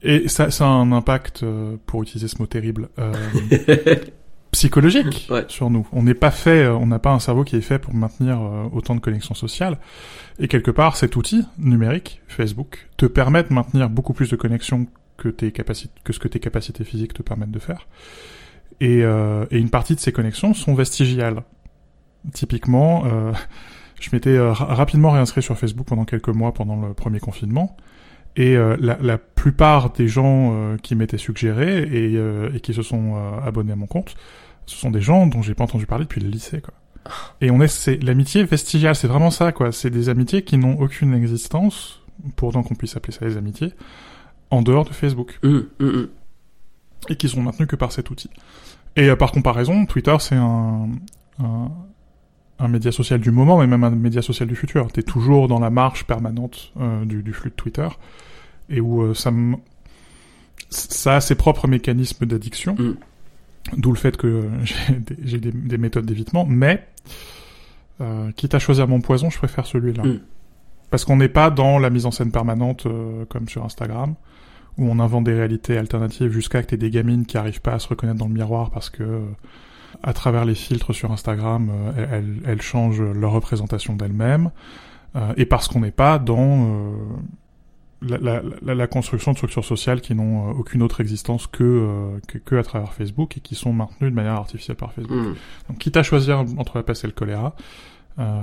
Et 0.03 0.27
ça, 0.27 0.51
ça 0.51 0.65
a 0.65 0.69
un 0.69 0.91
impact, 0.91 1.45
pour 1.85 2.01
utiliser 2.01 2.27
ce 2.27 2.37
mot 2.39 2.47
terrible, 2.47 2.89
psychologique 4.51 5.29
sur 5.47 5.69
nous. 5.69 5.87
On 5.91 6.03
n'est 6.03 6.13
pas 6.13 6.31
fait, 6.31 6.63
euh, 6.63 6.75
on 6.75 6.87
n'a 6.87 6.99
pas 6.99 7.11
un 7.11 7.19
cerveau 7.19 7.43
qui 7.43 7.55
est 7.55 7.61
fait 7.61 7.79
pour 7.79 7.93
maintenir 7.93 8.41
euh, 8.41 8.67
autant 8.71 8.95
de 8.95 8.99
connexions 8.99 9.33
sociales. 9.33 9.77
Et 10.39 10.47
quelque 10.47 10.71
part, 10.71 10.95
cet 10.97 11.15
outil 11.15 11.45
numérique, 11.57 12.21
Facebook, 12.27 12.89
te 12.97 13.05
permet 13.05 13.43
de 13.43 13.53
maintenir 13.53 13.89
beaucoup 13.89 14.13
plus 14.13 14.29
de 14.29 14.35
connexions 14.35 14.87
que 15.17 15.29
tes 15.29 15.51
capacités, 15.51 15.93
que 16.03 16.13
ce 16.13 16.19
que 16.19 16.27
tes 16.27 16.39
capacités 16.39 16.83
physiques 16.83 17.13
te 17.13 17.21
permettent 17.21 17.51
de 17.51 17.59
faire. 17.59 17.87
Et, 18.79 19.03
euh, 19.03 19.45
et 19.51 19.59
une 19.59 19.69
partie 19.69 19.95
de 19.95 19.99
ces 19.99 20.11
connexions 20.11 20.53
sont 20.53 20.73
vestigiales. 20.73 21.43
Typiquement, 22.33 23.03
euh, 23.05 23.31
je 24.01 24.09
m'étais 24.11 24.37
rapidement 24.39 25.11
réinscrit 25.11 25.43
sur 25.43 25.57
Facebook 25.57 25.87
pendant 25.87 26.05
quelques 26.05 26.29
mois 26.29 26.53
pendant 26.53 26.75
le 26.75 26.93
premier 26.93 27.19
confinement. 27.19 27.77
Et 28.37 28.55
la, 28.55 28.97
la, 29.01 29.17
plupart 29.17 29.91
des 29.91 30.07
gens 30.07 30.77
qui 30.81 30.95
m'étaient 30.95 31.17
suggérés 31.17 31.83
et, 31.83 32.15
et, 32.55 32.59
qui 32.61 32.73
se 32.73 32.81
sont 32.81 33.15
abonnés 33.43 33.73
à 33.73 33.75
mon 33.75 33.87
compte 33.87 34.15
ce 34.65 34.77
sont 34.77 34.91
des 34.91 35.01
gens 35.01 35.27
dont 35.27 35.41
j'ai 35.41 35.53
pas 35.53 35.63
entendu 35.63 35.85
parler 35.85 36.05
depuis 36.05 36.21
le 36.21 36.29
lycée, 36.29 36.61
quoi. 36.61 36.73
Et 37.41 37.49
on 37.49 37.59
est, 37.61 37.67
c'est 37.67 37.97
l'amitié 38.03 38.43
vestigiale, 38.43 38.95
c'est 38.95 39.07
vraiment 39.07 39.31
ça, 39.31 39.51
quoi. 39.51 39.71
C'est 39.71 39.89
des 39.89 40.09
amitiés 40.09 40.43
qui 40.43 40.57
n'ont 40.57 40.79
aucune 40.79 41.13
existence, 41.15 42.01
pourtant 42.35 42.61
qu'on 42.61 42.75
puisse 42.75 42.95
appeler 42.95 43.13
ça 43.13 43.25
des 43.25 43.37
amitiés, 43.37 43.73
en 44.51 44.61
dehors 44.61 44.85
de 44.85 44.93
Facebook. 44.93 45.39
Mmh, 45.43 45.49
mmh, 45.79 45.85
mmh. 45.85 46.07
Et 47.09 47.15
qui 47.15 47.27
sont 47.27 47.41
maintenus 47.41 47.67
que 47.67 47.75
par 47.75 47.91
cet 47.91 48.11
outil. 48.11 48.29
Et 48.95 49.09
euh, 49.09 49.15
par 49.15 49.31
comparaison, 49.31 49.85
Twitter, 49.87 50.15
c'est 50.19 50.35
un, 50.35 50.89
un, 51.39 51.71
un, 52.61 52.67
média 52.67 52.91
social 52.91 53.19
du 53.19 53.31
moment, 53.31 53.57
mais 53.57 53.67
même 53.67 53.83
un 53.83 53.89
média 53.91 54.21
social 54.21 54.47
du 54.47 54.55
futur. 54.55 54.91
T'es 54.91 55.03
toujours 55.03 55.47
dans 55.47 55.59
la 55.59 55.69
marche 55.69 56.05
permanente 56.05 56.71
euh, 56.79 57.05
du, 57.05 57.23
du, 57.23 57.33
flux 57.33 57.49
de 57.49 57.55
Twitter, 57.55 57.87
et 58.69 58.79
où 58.79 59.01
euh, 59.01 59.13
ça, 59.13 59.31
ça 60.69 61.15
a 61.17 61.21
ses 61.21 61.35
propres 61.35 61.67
mécanismes 61.67 62.25
d'addiction. 62.25 62.75
D'où 63.77 63.91
le 63.91 63.97
fait 63.97 64.17
que 64.17 64.49
j'ai 65.23 65.39
des, 65.39 65.51
des, 65.51 65.77
méthodes 65.77 66.05
d'évitement, 66.05 66.45
mais 66.47 66.85
euh, 68.01 68.31
quitte 68.31 68.55
à 68.55 68.59
choisir 68.59 68.87
mon 68.87 69.01
poison, 69.01 69.29
je 69.29 69.37
préfère 69.37 69.65
celui-là. 69.65 70.03
Mm. 70.03 70.19
Parce 70.89 71.05
qu'on 71.05 71.17
n'est 71.17 71.29
pas 71.29 71.49
dans 71.49 71.79
la 71.79 71.89
mise 71.89 72.05
en 72.05 72.11
scène 72.11 72.31
permanente 72.31 72.85
euh, 72.85 73.25
comme 73.25 73.47
sur 73.47 73.63
Instagram, 73.63 74.15
où 74.77 74.89
on 74.89 74.99
invente 74.99 75.25
des 75.25 75.33
réalités 75.33 75.77
alternatives 75.77 76.31
jusqu'à 76.31 76.63
que 76.63 76.67
t'aies 76.67 76.77
des 76.77 76.89
gamines 76.89 77.25
qui 77.25 77.37
arrivent 77.37 77.61
pas 77.61 77.73
à 77.73 77.79
se 77.79 77.87
reconnaître 77.87 78.17
dans 78.17 78.27
le 78.27 78.33
miroir 78.33 78.71
parce 78.71 78.89
que 78.89 79.21
À 80.03 80.13
travers 80.13 80.45
les 80.45 80.55
filtres 80.55 80.93
sur 80.93 81.11
Instagram, 81.11 81.69
euh, 81.71 82.07
elles, 82.11 82.41
elles 82.45 82.61
changent 82.61 83.01
leur 83.01 83.31
représentation 83.31 83.95
d'elles-mêmes. 83.95 84.51
Euh, 85.15 85.33
et 85.37 85.45
parce 85.45 85.67
qu'on 85.67 85.81
n'est 85.81 85.91
pas 85.91 86.19
dans 86.19 86.95
la, 88.01 88.17
la, 88.17 88.41
la, 88.61 88.75
la, 88.75 88.87
construction 88.87 89.31
de 89.31 89.37
structures 89.37 89.65
sociales 89.65 90.01
qui 90.01 90.15
n'ont 90.15 90.49
euh, 90.49 90.53
aucune 90.53 90.81
autre 90.81 91.01
existence 91.01 91.47
que, 91.47 91.63
euh, 91.63 92.19
que, 92.27 92.37
que 92.39 92.55
à 92.55 92.63
travers 92.63 92.93
Facebook 92.93 93.37
et 93.37 93.39
qui 93.41 93.55
sont 93.55 93.73
maintenues 93.73 94.09
de 94.09 94.15
manière 94.15 94.33
artificielle 94.33 94.77
par 94.77 94.93
Facebook. 94.93 95.17
Mm. 95.17 95.35
Donc, 95.69 95.77
quitte 95.77 95.97
à 95.97 96.03
choisir 96.03 96.39
entre 96.57 96.77
la 96.77 96.83
peste 96.83 97.03
et 97.03 97.07
le 97.07 97.13
choléra, 97.13 97.55
euh, 98.19 98.41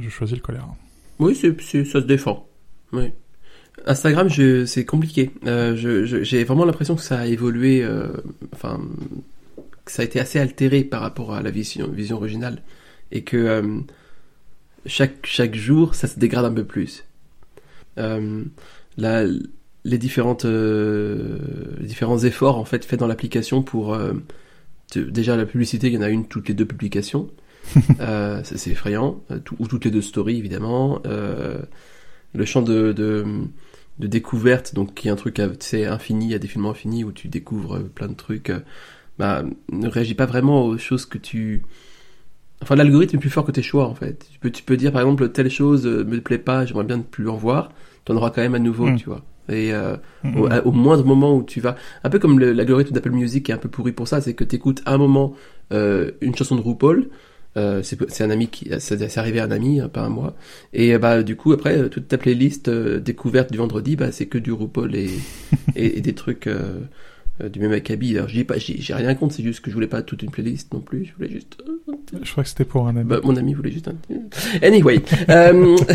je 0.00 0.08
choisis 0.08 0.36
le 0.36 0.42
choléra. 0.42 0.74
Oui, 1.18 1.34
ça 1.34 1.48
se 1.48 1.98
défend. 1.98 2.46
Oui. 2.92 3.12
Instagram, 3.86 4.28
c'est 4.66 4.84
compliqué. 4.84 5.30
Euh, 5.46 5.74
je, 5.76 6.22
j'ai 6.22 6.44
vraiment 6.44 6.64
l'impression 6.64 6.94
que 6.94 7.02
ça 7.02 7.20
a 7.20 7.26
évolué, 7.26 7.82
euh, 7.82 8.08
enfin, 8.52 8.80
que 9.84 9.92
ça 9.92 10.02
a 10.02 10.04
été 10.04 10.20
assez 10.20 10.38
altéré 10.38 10.84
par 10.84 11.00
rapport 11.00 11.34
à 11.34 11.42
la 11.42 11.50
vision, 11.50 11.88
vision 11.88 12.16
originale, 12.16 12.62
et 13.12 13.22
que 13.22 13.36
euh, 13.36 13.80
chaque 14.86 15.26
chaque 15.26 15.54
jour, 15.54 15.94
ça 15.94 16.06
se 16.06 16.18
dégrade 16.18 16.44
un 16.44 16.52
peu 16.52 16.64
plus. 16.64 17.04
Euh, 17.98 18.44
la, 18.96 19.24
les 19.84 19.98
différentes 19.98 20.44
euh, 20.44 21.38
les 21.78 21.86
différents 21.86 22.18
efforts 22.18 22.58
en 22.58 22.64
fait 22.64 22.84
faits 22.84 23.00
dans 23.00 23.06
l'application 23.06 23.62
pour 23.62 23.98
déjà 24.94 25.36
la 25.36 25.46
publicité 25.46 25.88
il 25.88 25.94
y 25.94 25.98
en 25.98 26.02
a 26.02 26.08
une 26.08 26.26
toutes 26.26 26.48
les 26.48 26.54
deux 26.54 26.66
publications. 26.66 27.30
C'est 28.44 28.70
effrayant. 28.70 29.22
Tout, 29.44 29.56
ou 29.58 29.66
toutes 29.68 29.84
les 29.84 29.90
deux 29.90 30.02
stories 30.02 30.38
évidemment. 30.38 31.02
Le 32.32 32.44
champ 32.44 32.62
de, 32.62 32.92
de, 32.92 33.24
de 33.98 34.06
découverte 34.06 34.74
donc 34.74 34.94
qui 34.94 35.08
est 35.08 35.10
un 35.10 35.16
truc 35.16 35.42
c'est 35.58 35.84
infini 35.84 36.26
il 36.26 36.30
y 36.30 36.34
a 36.34 36.38
des 36.38 36.46
films 36.46 36.66
infinis 36.66 37.02
où 37.02 37.10
tu 37.10 37.26
découvres 37.26 37.82
plein 37.82 38.06
de 38.06 38.14
trucs 38.14 38.52
bah 39.20 39.44
ne 39.70 39.88
réagit 39.88 40.14
pas 40.14 40.26
vraiment 40.26 40.64
aux 40.64 40.78
choses 40.78 41.06
que 41.06 41.18
tu 41.18 41.62
enfin 42.62 42.74
l'algorithme 42.74 43.16
est 43.16 43.20
plus 43.20 43.30
fort 43.30 43.44
que 43.44 43.52
tes 43.52 43.62
choix 43.62 43.86
en 43.86 43.94
fait 43.94 44.26
tu 44.32 44.38
peux 44.40 44.50
tu 44.50 44.64
peux 44.64 44.76
dire 44.76 44.90
par 44.90 45.02
exemple 45.02 45.28
telle 45.28 45.50
chose 45.50 45.86
me 45.86 46.20
plaît 46.20 46.38
pas 46.38 46.66
j'aimerais 46.66 46.84
bien 46.84 46.96
ne 46.96 47.02
plus 47.02 47.28
en 47.28 47.36
voir 47.36 47.70
t'en 48.04 48.16
auras 48.16 48.30
quand 48.30 48.42
même 48.42 48.54
à 48.54 48.58
nouveau, 48.58 48.86
mm. 48.86 48.96
tu 48.96 49.06
vois. 49.06 49.22
Et 49.48 49.72
euh, 49.72 49.96
mm, 50.22 50.36
au, 50.36 50.48
mm. 50.48 50.62
au, 50.64 50.72
moindre 50.72 51.04
moment 51.04 51.36
où 51.36 51.42
tu 51.42 51.60
vas, 51.60 51.76
un 52.04 52.10
peu 52.10 52.18
comme 52.18 52.38
l'algorithme 52.38 52.94
d'Apple 52.94 53.10
Music 53.10 53.46
qui 53.46 53.52
est 53.52 53.54
un 53.54 53.58
peu 53.58 53.68
pourri 53.68 53.92
pour 53.92 54.08
ça, 54.08 54.20
c'est 54.20 54.34
que 54.34 54.44
t'écoutes 54.44 54.82
à 54.84 54.94
un 54.94 54.98
moment 54.98 55.34
euh, 55.72 56.12
une 56.20 56.34
chanson 56.34 56.56
de 56.56 56.60
RuPaul, 56.60 57.08
euh, 57.56 57.82
c'est 57.82 58.22
un 58.22 58.30
ami 58.30 58.46
qui, 58.46 58.70
c'est 58.78 59.18
arrivé 59.18 59.40
à 59.40 59.44
un 59.44 59.50
ami, 59.50 59.80
pas 59.92 60.04
à 60.04 60.08
moi. 60.08 60.36
Et 60.72 60.96
bah 60.98 61.22
du 61.24 61.34
coup 61.34 61.52
après 61.52 61.88
toute 61.88 62.06
ta 62.06 62.16
playlist 62.16 62.68
euh, 62.68 63.00
découverte 63.00 63.50
du 63.50 63.58
vendredi, 63.58 63.96
bah 63.96 64.12
c'est 64.12 64.26
que 64.26 64.38
du 64.38 64.52
RuPaul 64.52 64.94
et, 64.94 65.10
et, 65.74 65.98
et, 65.98 66.00
des 66.00 66.14
trucs 66.14 66.46
euh, 66.46 66.78
du 67.48 67.60
même 67.60 67.72
acabit. 67.72 68.16
Alors 68.16 68.28
j'ai 68.28 68.44
pas, 68.44 68.58
j'ai 68.58 68.94
rien 68.94 69.14
contre, 69.14 69.34
c'est 69.34 69.42
juste 69.42 69.60
que 69.60 69.70
je 69.70 69.74
voulais 69.74 69.86
pas 69.86 70.02
toute 70.02 70.22
une 70.22 70.30
playlist 70.30 70.72
non 70.72 70.80
plus. 70.80 71.06
Je 71.06 71.14
voulais 71.14 71.30
juste. 71.30 71.56
Je 72.22 72.30
crois 72.30 72.42
que 72.42 72.48
c'était 72.48 72.64
pour 72.64 72.86
un 72.86 72.96
ami. 72.96 73.04
Bah, 73.04 73.20
mon 73.24 73.36
ami 73.36 73.54
voulait 73.54 73.72
juste 73.72 73.88
un. 73.88 73.94
Anyway. 74.62 75.02
euh, 75.28 75.76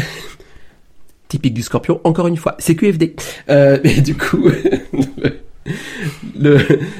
typique 1.27 1.53
du 1.53 1.63
scorpion, 1.63 1.99
encore 2.03 2.27
une 2.27 2.37
fois, 2.37 2.55
c'est 2.59 2.75
QFD. 2.75 3.15
Euh, 3.49 3.79
mais 3.83 4.01
du 4.01 4.15
coup, 4.15 4.49
le, 6.39 6.59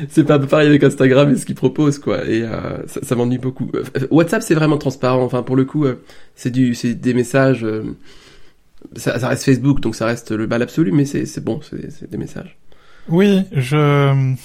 c'est 0.09 0.23
pas 0.23 0.39
pareil 0.39 0.67
avec 0.67 0.83
Instagram 0.83 1.31
et 1.31 1.35
ce 1.35 1.45
qu'ils 1.45 1.55
proposent, 1.55 1.99
quoi. 1.99 2.25
Et 2.25 2.43
euh, 2.43 2.85
ça, 2.87 3.01
ça 3.03 3.15
m'ennuie 3.15 3.37
beaucoup. 3.37 3.69
Euh, 3.75 3.83
WhatsApp, 4.11 4.41
c'est 4.41 4.55
vraiment 4.55 4.77
transparent. 4.77 5.23
Enfin, 5.23 5.43
pour 5.43 5.55
le 5.55 5.65
coup, 5.65 5.85
euh, 5.85 6.03
c'est 6.35 6.51
du, 6.51 6.75
c'est 6.75 6.95
des 6.95 7.13
messages. 7.13 7.63
Euh, 7.63 7.83
ça, 8.95 9.19
ça, 9.19 9.29
reste 9.29 9.43
Facebook, 9.43 9.79
donc 9.79 9.95
ça 9.95 10.05
reste 10.05 10.31
le 10.31 10.45
bal 10.47 10.61
absolu, 10.61 10.91
mais 10.91 11.05
c'est, 11.05 11.25
c'est 11.25 11.43
bon, 11.43 11.59
c'est 11.61 12.09
des 12.09 12.17
messages. 12.17 12.57
Oui, 13.09 13.43
je. 13.51 14.35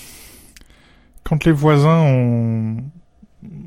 Quand 1.24 1.44
les 1.44 1.52
voisins 1.52 2.00
ont 2.00 2.76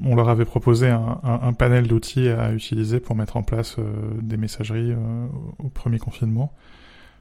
on 0.06 0.16
leur 0.16 0.30
avait 0.30 0.46
proposé 0.46 0.90
un, 0.90 1.20
un, 1.24 1.40
un 1.44 1.54
panel 1.54 1.88
d'outils 1.88 2.30
à 2.30 2.52
utiliser 2.54 3.00
pour 3.00 3.16
mettre 3.16 3.38
en 3.38 3.44
place 3.44 3.78
euh, 3.80 3.84
des 4.22 4.38
messageries 4.38 4.92
euh, 4.92 5.26
au 5.60 5.70
premier 5.70 6.00
confinement. 6.00 6.54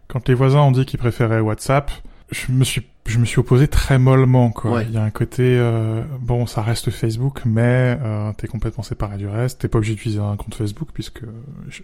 Quand 0.09 0.29
les 0.29 0.35
voisins 0.35 0.61
ont 0.61 0.73
dit 0.73 0.85
qu'ils 0.85 0.99
préféraient 0.99 1.41
WhatsApp, 1.41 1.91
je 2.31 2.52
me 2.52 2.64
suis 2.64 2.83
je 3.07 3.19
me 3.19 3.25
suis 3.25 3.41
opposé 3.41 3.67
très 3.67 3.99
mollement 3.99 4.50
quoi. 4.50 4.73
Ouais. 4.73 4.87
Il 4.88 4.93
y 4.93 4.97
a 4.97 5.02
un 5.02 5.11
côté 5.11 5.43
euh, 5.43 6.02
bon, 6.21 6.47
ça 6.47 6.62
reste 6.62 6.91
Facebook, 6.91 7.43
mais 7.45 7.99
t'es 8.37 8.47
complètement 8.47 8.85
séparé 8.85 9.17
du 9.17 9.26
reste. 9.26 9.61
T'es 9.61 9.69
pas 9.69 9.79
obligé 9.79 9.95
d'utiliser 9.95 10.21
un 10.21 10.37
compte 10.37 10.55
Facebook 10.55 10.88
puisque 10.93 11.23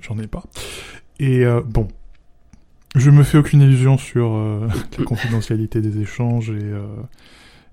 j'en 0.02 0.18
ai 0.18 0.26
pas. 0.26 0.44
Et 1.18 1.44
bon, 1.66 1.88
je 2.96 3.10
me 3.10 3.22
fais 3.22 3.38
aucune 3.38 3.60
illusion 3.62 3.98
sur 3.98 4.36
la 4.98 5.04
confidentialité 5.04 5.80
des 5.80 6.00
échanges 6.00 6.50
et 6.50 6.72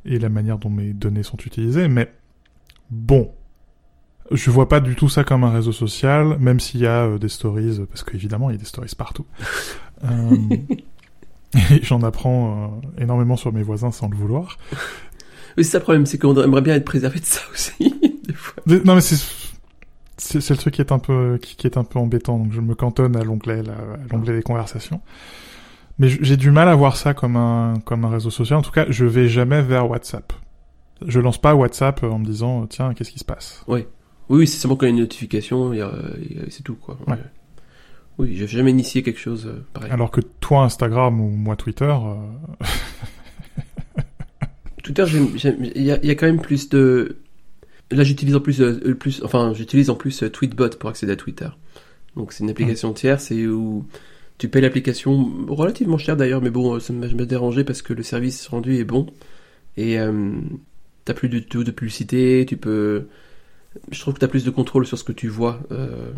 et 0.08 0.20
la 0.20 0.30
manière 0.30 0.60
dont 0.60 0.70
mes 0.70 0.94
données 0.94 1.24
sont 1.24 1.38
utilisées, 1.38 1.88
mais 1.88 2.12
Bon. 2.90 3.32
Je 4.32 4.50
vois 4.50 4.68
pas 4.68 4.80
du 4.80 4.96
tout 4.96 5.08
ça 5.08 5.24
comme 5.24 5.44
un 5.44 5.52
réseau 5.52 5.72
social, 5.72 6.38
même 6.40 6.60
s'il 6.60 6.82
y 6.82 6.88
a 6.88 7.04
euh, 7.06 7.18
des 7.20 7.30
stories, 7.30 7.80
parce 7.88 8.04
qu'évidemment, 8.04 8.50
il 8.50 8.54
y 8.54 8.56
a 8.56 8.60
des 8.60 8.66
stories 8.66 8.92
partout. 8.98 9.26
euh, 10.04 10.36
J'en 11.84 12.02
apprends 12.02 12.82
euh, 12.98 13.02
énormément 13.04 13.36
sur 13.36 13.54
mes 13.54 13.62
voisins 13.62 13.92
sans 13.92 14.10
le 14.10 14.18
vouloir. 14.18 14.58
Oui, 15.58 15.64
c'est 15.64 15.72
ça 15.72 15.78
le 15.78 15.84
problème, 15.84 16.06
c'est 16.08 16.18
qu'on 16.18 16.36
aimerait 16.42 16.64
bien 16.64 16.74
être 16.74 16.86
préservé 16.86 17.20
de 17.20 17.26
ça 17.26 17.42
aussi, 17.54 17.94
des 18.28 18.34
fois. 18.34 18.64
Non, 18.66 18.96
mais 18.96 19.02
c'est 19.02 19.16
c'est 20.18 20.50
le 20.50 20.58
truc 20.58 20.76
qui 20.76 20.82
est 20.82 20.92
un 20.92 21.00
peu 21.00 21.38
qui, 21.42 21.56
qui, 21.56 21.68
est 21.68 21.78
un 21.78 21.84
peu 21.84 22.00
embêtant. 22.00 22.38
Donc 22.38 22.54
je 22.54 22.62
me 22.62 22.76
cantonne 22.76 23.16
à 23.16 23.24
l'onglet 23.24 23.62
à 23.70 24.14
l'onglet 24.14 24.36
des 24.36 24.44
conversations. 24.44 25.02
Mais 25.98 26.10
j'ai 26.10 26.36
du 26.36 26.52
mal 26.52 26.68
à 26.68 26.76
voir 26.76 26.98
ça 26.98 27.14
comme 27.14 27.38
un 27.38 27.80
comme 27.86 28.06
un 28.06 28.10
réseau 28.10 28.30
social. 28.30 28.60
En 28.60 28.62
tout 28.62 28.72
cas, 28.72 28.86
je 28.90 29.06
vais 29.06 29.28
jamais 29.28 29.62
vers 29.62 29.90
WhatsApp. 29.90 30.34
Je 31.06 31.20
lance 31.20 31.40
pas 31.40 31.56
WhatsApp 31.56 32.04
en 32.04 32.20
me 32.20 32.26
disant 32.26 32.66
tiens 32.68 32.94
qu'est-ce 32.94 33.12
qui 33.12 33.20
se 33.20 33.26
passe? 33.26 33.64
Oui, 33.68 33.86
oui, 34.30 34.48
c'est 34.48 34.58
seulement 34.58 34.76
quand 34.76 34.86
il 34.86 34.90
y 34.90 34.92
a 34.92 34.96
une 34.96 35.02
notification, 35.02 35.74
c'est 36.50 36.64
tout 36.64 36.76
quoi. 36.76 36.98
Ouais. 37.08 37.18
Oui, 38.18 38.36
j'ai 38.36 38.48
jamais 38.48 38.72
initié 38.72 39.04
quelque 39.04 39.20
chose 39.20 39.48
euh, 39.48 39.66
pareil. 39.74 39.92
Alors 39.92 40.10
que 40.10 40.22
toi 40.22 40.64
Instagram 40.64 41.20
ou 41.20 41.30
moi 41.30 41.56
Twitter. 41.56 41.94
Euh... 41.94 42.64
Twitter, 44.84 45.06
il 45.76 45.84
y 45.84 45.92
a, 45.92 46.16
quand 46.16 46.28
même 46.28 46.40
plus 46.40 46.70
de. 46.70 47.18
Là, 47.92 48.04
j'utilise 48.04 48.36
en 48.36 48.40
plus, 48.40 48.62
euh, 48.62 48.96
plus, 48.96 49.22
enfin, 49.24 49.54
j'utilise 49.54 49.90
en 49.90 49.96
plus 49.96 50.24
euh, 50.24 50.30
Tweetbot 50.30 50.70
pour 50.80 50.90
accéder 50.90 51.12
à 51.14 51.16
Twitter. 51.16 51.50
Donc, 52.16 52.34
c'est 52.34 52.44
une 52.44 52.50
application 52.50 52.94
tierce 52.94 53.32
et 53.32 53.48
où 53.48 53.86
tu 54.38 54.50
payes 54.50 54.62
l'application 54.62 55.46
relativement 55.48 55.98
cher 55.98 56.18
d'ailleurs, 56.18 56.42
mais 56.42 56.50
bon, 56.50 56.80
ça 56.80 56.94
m'a 56.94 57.08
dérangé 57.08 57.64
parce 57.64 57.82
que 57.82 57.94
le 57.94 58.04
service 58.04 58.48
rendu 58.48 58.78
est 58.78 58.84
bon 58.84 59.08
et 59.78 60.00
euh, 60.00 60.34
t'as 61.06 61.14
plus 61.14 61.30
du 61.30 61.46
tout 61.46 61.64
de 61.64 61.72
publicité, 61.72 62.46
tu 62.48 62.58
peux... 62.58 63.08
Je 63.92 64.00
trouve 64.00 64.14
que 64.14 64.20
t'as 64.20 64.28
plus 64.28 64.46
de 64.46 64.52
contrôle 64.52 64.86
sur 64.86 64.98
ce 64.98 65.04
que 65.04 65.12
tu 65.12 65.28
vois. 65.28 65.62
Euh, 65.72 66.12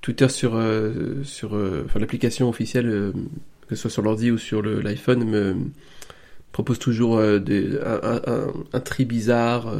Twitter 0.00 0.28
sur, 0.28 0.54
euh, 0.54 1.22
sur 1.24 1.54
euh, 1.54 1.82
enfin, 1.86 1.98
l'application 1.98 2.48
officielle, 2.48 2.86
euh, 2.86 3.12
que 3.68 3.74
ce 3.74 3.82
soit 3.82 3.90
sur 3.90 4.02
l'ordi 4.02 4.30
ou 4.30 4.38
sur 4.38 4.62
l'iPhone, 4.62 5.24
me 5.24 5.56
propose 6.52 6.78
toujours 6.78 7.18
euh, 7.18 7.40
un, 8.72 8.80
tri 8.80 9.04
bizarre, 9.04 9.72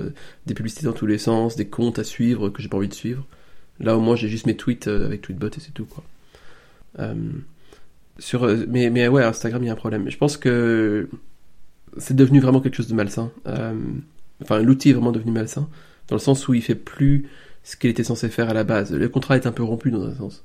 des 0.47 0.55
publicités 0.55 0.87
dans 0.87 0.93
tous 0.93 1.07
les 1.07 1.19
sens, 1.19 1.57
des 1.57 1.67
comptes 1.67 1.99
à 1.99 2.05
suivre 2.05 2.51
que 2.51 2.63
j'ai 2.63 2.69
pas 2.69 2.77
envie 2.77 2.89
de 2.89 2.95
suivre. 2.95 3.25
Là 3.81 3.97
au 3.97 4.01
moins 4.01 4.17
j'ai 4.17 4.29
juste 4.29 4.47
mes 4.47 4.57
tweets 4.57 4.89
avec 4.89 5.23
Tweetbot 5.23 5.49
et 5.49 5.61
c'est 5.61 5.73
tout 5.73 5.87
quoi. 5.87 6.05
sur, 8.19 8.47
mais, 8.69 8.91
mais 8.91 9.09
ouais, 9.09 9.25
Instagram 9.25 9.63
il 9.63 9.67
y 9.67 9.71
a 9.71 9.73
un 9.73 9.77
problème. 9.77 10.11
Je 10.11 10.17
pense 10.17 10.37
que 10.37 11.09
c'est 11.97 12.15
devenu 12.15 12.41
vraiment 12.41 12.61
quelque 12.61 12.77
chose 12.77 12.89
de 12.89 12.95
malsain. 12.95 13.31
Euh, 13.47 13.75
enfin, 14.43 14.61
l'outil 14.61 14.91
est 14.91 14.93
vraiment 14.93 15.13
devenu 15.13 15.33
malsain, 15.33 15.69
dans 16.09 16.17
le 16.17 16.21
sens 16.21 16.47
où 16.49 16.55
il 16.55 16.63
fait 16.63 16.75
plus 16.75 17.29
ce 17.65 17.77
qu'il 17.77 17.91
était 17.91 18.05
censé 18.05 18.29
faire 18.29 18.49
à 18.49 18.55
la 18.55 18.65
base. 18.65 18.93
Le 18.93 19.09
contrat 19.09 19.37
est 19.37 19.47
un 19.47 19.53
peu 19.53 19.63
rompu 19.63 19.91
dans 19.91 20.05
un 20.05 20.15
sens. 20.15 20.45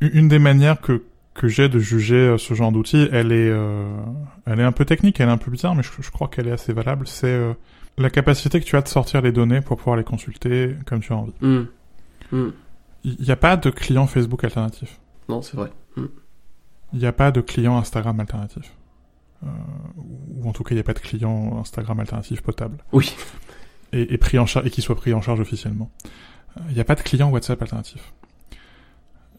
Une 0.00 0.28
des 0.28 0.38
manières 0.38 0.80
que 0.80 1.02
que 1.36 1.48
j'ai 1.48 1.68
de 1.68 1.78
juger 1.78 2.16
euh, 2.16 2.38
ce 2.38 2.54
genre 2.54 2.72
d'outil, 2.72 3.08
elle 3.12 3.30
est 3.30 3.50
euh, 3.50 3.86
elle 4.46 4.60
est 4.60 4.64
un 4.64 4.72
peu 4.72 4.84
technique, 4.84 5.20
elle 5.20 5.28
est 5.28 5.32
un 5.32 5.38
peu 5.38 5.50
bizarre, 5.50 5.74
mais 5.74 5.82
je, 5.82 5.90
je 6.00 6.10
crois 6.10 6.28
qu'elle 6.28 6.48
est 6.48 6.52
assez 6.52 6.72
valable. 6.72 7.06
C'est 7.06 7.26
euh, 7.26 7.52
la 7.98 8.10
capacité 8.10 8.60
que 8.60 8.64
tu 8.64 8.76
as 8.76 8.82
de 8.82 8.88
sortir 8.88 9.22
les 9.22 9.32
données 9.32 9.60
pour 9.60 9.76
pouvoir 9.76 9.96
les 9.96 10.04
consulter 10.04 10.74
comme 10.86 11.00
tu 11.00 11.12
as 11.12 11.16
envie. 11.16 11.34
Mm. 11.40 11.66
Mm. 12.32 12.48
Il 13.04 13.20
n'y 13.20 13.30
a 13.30 13.36
pas 13.36 13.56
de 13.56 13.70
client 13.70 14.06
Facebook 14.06 14.42
alternatif. 14.42 14.98
Non, 15.28 15.42
c'est 15.42 15.56
vrai. 15.56 15.70
Mm. 15.96 16.06
Il 16.92 16.98
n'y 16.98 17.06
a 17.06 17.12
pas 17.12 17.30
de 17.30 17.40
client 17.40 17.76
Instagram 17.76 18.18
alternatif. 18.18 18.72
Euh, 19.44 19.48
ou 20.38 20.48
en 20.48 20.52
tout 20.52 20.62
cas 20.62 20.70
il 20.70 20.76
n'y 20.76 20.80
a 20.80 20.84
pas 20.84 20.94
de 20.94 20.98
client 20.98 21.58
Instagram 21.60 22.00
alternatif 22.00 22.40
potable. 22.40 22.78
Oui. 22.92 23.14
Et, 23.92 24.14
et 24.14 24.18
pris 24.18 24.38
en 24.38 24.46
charge 24.46 24.66
et 24.66 24.70
qui 24.70 24.82
soit 24.82 24.96
pris 24.96 25.12
en 25.12 25.20
charge 25.20 25.40
officiellement. 25.40 25.90
Euh, 26.56 26.60
il 26.68 26.74
n'y 26.74 26.80
a 26.80 26.84
pas 26.84 26.94
de 26.94 27.02
client 27.02 27.30
WhatsApp 27.30 27.60
alternatif. 27.60 28.12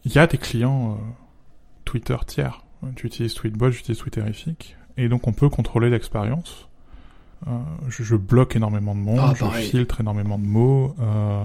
Il 0.06 0.14
y 0.14 0.20
a 0.20 0.28
des 0.28 0.38
clients 0.38 0.92
euh, 0.92 0.96
Twitter 1.88 2.18
tiers. 2.26 2.64
Tu 2.96 3.08
utilises 3.08 3.34
Tweetbot, 3.34 3.72
j'utilise 3.72 4.00
Twitterific, 4.00 4.76
et 4.98 5.10
donc 5.10 5.28
on 5.28 5.34
peut 5.34 5.50
contrôler 5.50 5.90
l'expérience. 5.90 6.68
Euh, 7.48 7.52
je, 7.88 8.04
je, 8.04 8.16
bloque 8.16 8.56
énormément 8.56 8.96
de 8.96 9.00
monde, 9.00 9.20
ah, 9.22 9.34
je 9.36 9.46
filtre 9.60 10.02
énormément 10.02 10.40
de 10.40 10.46
mots, 10.46 10.96
euh, 11.00 11.44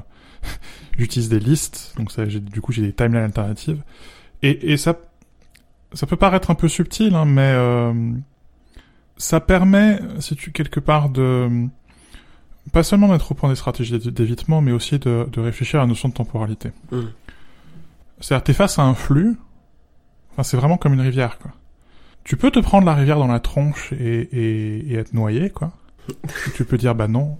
j'utilise 0.98 1.28
des 1.28 1.38
listes, 1.38 1.94
donc 1.98 2.10
ça, 2.10 2.24
du 2.24 2.60
coup 2.62 2.72
j'ai 2.72 2.80
des 2.80 2.94
timelines 2.94 3.24
alternatives, 3.24 3.82
et, 4.42 4.72
et 4.72 4.76
ça, 4.78 4.98
ça 5.92 6.06
peut 6.06 6.16
paraître 6.16 6.50
un 6.50 6.54
peu 6.54 6.68
subtil, 6.68 7.14
hein, 7.14 7.26
mais 7.26 7.52
euh, 7.54 7.92
ça 9.18 9.40
permet, 9.40 10.00
si 10.20 10.34
tu 10.34 10.50
quelque 10.50 10.80
part 10.80 11.10
de 11.10 11.68
pas 12.72 12.82
seulement 12.82 13.08
mettre 13.08 13.32
au 13.32 13.34
point 13.34 13.50
des 13.50 13.56
stratégies 13.56 13.98
d'évitement, 13.98 14.60
mais 14.60 14.72
aussi 14.72 14.98
de, 14.98 15.28
de, 15.30 15.40
réfléchir 15.40 15.80
à 15.80 15.82
la 15.82 15.88
notion 15.88 16.08
de 16.08 16.14
temporalité. 16.14 16.70
Mm. 16.90 17.00
C'est-à-dire, 18.20 18.44
t'es 18.44 18.52
face 18.52 18.78
à 18.78 18.82
un 18.82 18.94
flux, 18.94 19.36
enfin, 20.32 20.42
c'est 20.42 20.56
vraiment 20.56 20.76
comme 20.76 20.94
une 20.94 21.00
rivière, 21.00 21.38
quoi. 21.38 21.52
Tu 22.24 22.36
peux 22.36 22.50
te 22.50 22.60
prendre 22.60 22.86
la 22.86 22.94
rivière 22.94 23.18
dans 23.18 23.26
la 23.26 23.40
tronche 23.40 23.92
et, 23.92 24.94
être 24.94 25.12
noyé, 25.12 25.50
quoi. 25.50 25.72
tu 26.54 26.64
peux 26.64 26.78
dire, 26.78 26.94
bah 26.94 27.08
non, 27.08 27.36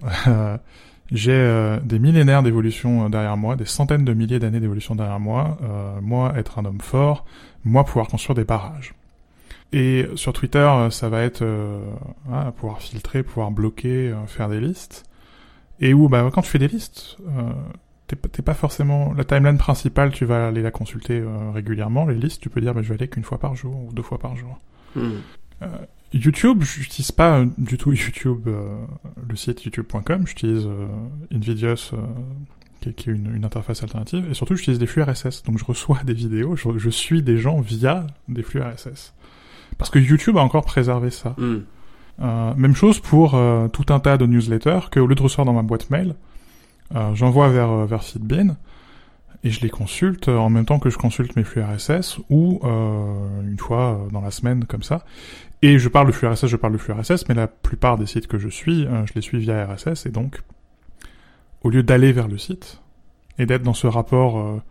j'ai 1.11 1.31
euh, 1.31 1.79
des 1.81 1.99
millénaires 1.99 2.43
d'évolution 2.43 3.05
euh, 3.05 3.09
derrière 3.09 3.37
moi, 3.37 3.55
des 3.55 3.65
centaines 3.65 4.03
de 4.03 4.13
milliers 4.13 4.39
d'années 4.39 4.59
d'évolution 4.59 4.95
derrière 4.95 5.19
moi, 5.19 5.57
euh, 5.61 5.99
moi 6.01 6.33
être 6.37 6.59
un 6.59 6.65
homme 6.65 6.81
fort, 6.81 7.25
moi 7.63 7.83
pouvoir 7.83 8.07
construire 8.07 8.35
des 8.35 8.43
barrages. 8.43 8.93
Et 9.71 10.07
sur 10.15 10.33
Twitter, 10.33 10.69
ça 10.91 11.09
va 11.09 11.23
être 11.23 11.43
ah, 12.31 12.51
pouvoir 12.55 12.79
filtrer, 12.79 13.23
pouvoir 13.23 13.49
bloquer, 13.49 14.13
faire 14.27 14.47
des 14.47 14.59
listes. 14.59 15.03
Et 15.79 15.95
où, 15.95 16.09
bah, 16.09 16.29
quand 16.31 16.43
tu 16.43 16.49
fais 16.51 16.59
des 16.59 16.67
listes, 16.67 17.17
t'es 18.07 18.41
pas 18.41 18.53
forcément 18.53 19.13
la 19.13 19.23
timeline 19.23 19.57
principale, 19.57 20.11
tu 20.11 20.25
vas 20.25 20.47
aller 20.47 20.61
la 20.61 20.71
consulter 20.71 21.23
régulièrement. 21.53 22.05
Les 22.05 22.15
listes, 22.15 22.41
tu 22.41 22.49
peux 22.49 22.61
dire, 22.61 22.73
bah, 22.73 22.81
je 22.81 22.89
vais 22.89 22.95
aller 22.95 23.07
qu'une 23.07 23.23
fois 23.23 23.39
par 23.39 23.55
jour 23.55 23.75
ou 23.75 23.93
deux 23.93 24.03
fois 24.03 24.19
par 24.19 24.35
jour. 24.35 24.59
Hmm. 24.95 25.19
YouTube, 26.13 26.63
j'utilise 26.63 27.11
pas 27.11 27.43
du 27.57 27.77
tout 27.77 27.91
YouTube, 27.93 28.47
euh, 28.47 28.77
le 29.27 29.35
site 29.35 29.65
youtube.com, 29.65 30.27
j'utilise 30.27 30.67
euh, 30.67 30.87
Invidious, 31.33 31.93
euh, 31.93 31.97
qui, 32.81 32.89
est 32.89 33.05
une, 33.07 33.35
une, 33.35 33.45
interface 33.45 33.81
alternative, 33.81 34.27
et 34.29 34.33
surtout 34.33 34.55
j'utilise 34.55 34.79
des 34.79 34.85
flux 34.85 35.01
RSS, 35.01 35.43
donc 35.43 35.57
je 35.57 35.65
reçois 35.65 35.99
des 36.03 36.13
vidéos, 36.13 36.55
je, 36.55 36.77
je, 36.77 36.89
suis 36.89 37.23
des 37.23 37.37
gens 37.37 37.61
via 37.61 38.05
des 38.27 38.43
flux 38.43 38.61
RSS. 38.61 39.13
Parce 39.77 39.89
que 39.89 39.99
YouTube 39.99 40.37
a 40.37 40.41
encore 40.41 40.65
préservé 40.65 41.09
ça. 41.09 41.35
Mm. 41.37 41.57
Euh, 42.21 42.53
même 42.55 42.75
chose 42.75 42.99
pour 42.99 43.33
euh, 43.33 43.67
tout 43.69 43.91
un 43.91 43.99
tas 43.99 44.17
de 44.17 44.27
newsletters 44.27 44.89
que 44.91 44.99
au 44.99 45.07
lieu 45.07 45.15
de 45.15 45.21
recevoir 45.21 45.45
dans 45.45 45.53
ma 45.53 45.63
boîte 45.63 45.89
mail, 45.89 46.13
j'envoie 47.13 47.49
vers, 47.49 47.85
vers 47.85 48.03
Feedbean, 48.03 48.55
et 49.43 49.49
je 49.49 49.61
les 49.61 49.69
consulte 49.69 50.29
en 50.29 50.49
même 50.49 50.65
temps 50.65 50.79
que 50.79 50.89
je 50.89 50.97
consulte 50.97 51.35
mes 51.35 51.43
flux 51.43 51.61
RSS 51.61 52.19
ou 52.29 52.61
euh, 52.63 53.41
une 53.41 53.59
fois 53.59 54.07
dans 54.11 54.21
la 54.21 54.31
semaine 54.31 54.65
comme 54.65 54.83
ça. 54.83 55.03
Et 55.61 55.79
je 55.79 55.89
parle 55.89 56.07
de 56.07 56.11
flux 56.11 56.27
RSS, 56.27 56.47
je 56.47 56.55
parle 56.55 56.73
de 56.73 56.77
flux 56.77 56.93
RSS, 56.93 57.27
mais 57.27 57.35
la 57.35 57.47
plupart 57.47 57.97
des 57.97 58.05
sites 58.05 58.27
que 58.27 58.37
je 58.37 58.49
suis, 58.49 58.85
euh, 58.85 59.05
je 59.05 59.13
les 59.15 59.21
suis 59.21 59.39
via 59.39 59.65
RSS, 59.65 60.05
et 60.05 60.11
donc, 60.11 60.41
au 61.61 61.69
lieu 61.69 61.83
d'aller 61.83 62.11
vers 62.11 62.27
le 62.27 62.37
site, 62.37 62.81
et 63.37 63.45
d'être 63.45 63.63
dans 63.63 63.73
ce 63.73 63.87
rapport, 63.87 64.39
euh, 64.39 64.61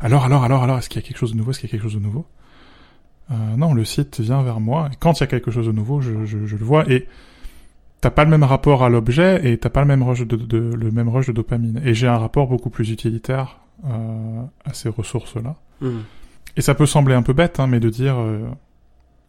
alors, 0.00 0.24
alors, 0.24 0.44
alors, 0.44 0.62
alors, 0.62 0.78
est-ce 0.78 0.88
qu'il 0.88 1.00
y 1.00 1.04
a 1.04 1.06
quelque 1.06 1.18
chose 1.18 1.32
de 1.32 1.36
nouveau, 1.36 1.50
est-ce 1.50 1.60
qu'il 1.60 1.68
y 1.68 1.70
a 1.70 1.72
quelque 1.72 1.84
chose 1.84 1.98
de 1.98 2.04
nouveau? 2.04 2.26
Euh, 3.30 3.56
Non, 3.56 3.72
le 3.74 3.84
site 3.84 4.20
vient 4.20 4.42
vers 4.42 4.60
moi, 4.60 4.88
et 4.92 4.96
quand 4.98 5.18
il 5.18 5.22
y 5.22 5.24
a 5.24 5.26
quelque 5.26 5.50
chose 5.50 5.66
de 5.66 5.72
nouveau, 5.72 6.00
je, 6.00 6.24
je, 6.24 6.46
je 6.46 6.56
le 6.56 6.64
vois, 6.64 6.90
et 6.90 7.06
t'as 8.02 8.10
pas 8.10 8.24
le 8.24 8.30
même 8.30 8.42
rapport 8.42 8.84
à 8.84 8.90
l'objet, 8.90 9.50
et 9.50 9.56
t'as 9.56 9.70
pas 9.70 9.80
le 9.80 9.86
même 9.86 10.02
rush 10.02 10.26
de, 10.26 10.36
de, 10.36 10.58
le 10.58 10.90
même 10.90 11.08
rush 11.08 11.28
de 11.28 11.32
dopamine. 11.32 11.80
Et 11.82 11.94
j'ai 11.94 12.08
un 12.08 12.18
rapport 12.18 12.48
beaucoup 12.48 12.68
plus 12.68 12.90
utilitaire 12.90 13.60
euh, 13.86 14.42
à 14.66 14.74
ces 14.74 14.90
ressources-là. 14.90 15.56
Mm. 15.80 16.00
Et 16.58 16.60
ça 16.60 16.74
peut 16.74 16.84
sembler 16.84 17.14
un 17.14 17.22
peu 17.22 17.32
bête, 17.32 17.58
hein, 17.60 17.66
mais 17.66 17.80
de 17.80 17.88
dire 17.88 18.16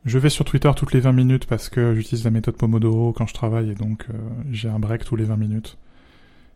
je 0.05 0.17
vais 0.17 0.29
sur 0.29 0.45
Twitter 0.45 0.71
toutes 0.75 0.93
les 0.93 0.99
20 0.99 1.13
minutes 1.13 1.45
parce 1.45 1.69
que 1.69 1.93
j'utilise 1.95 2.25
la 2.25 2.31
méthode 2.31 2.57
Pomodoro 2.57 3.13
quand 3.13 3.25
je 3.25 3.33
travaille 3.33 3.71
et 3.71 3.75
donc 3.75 4.05
euh, 4.09 4.17
j'ai 4.51 4.69
un 4.69 4.79
break 4.79 5.05
tous 5.05 5.15
les 5.15 5.23
20 5.23 5.37
minutes. 5.37 5.77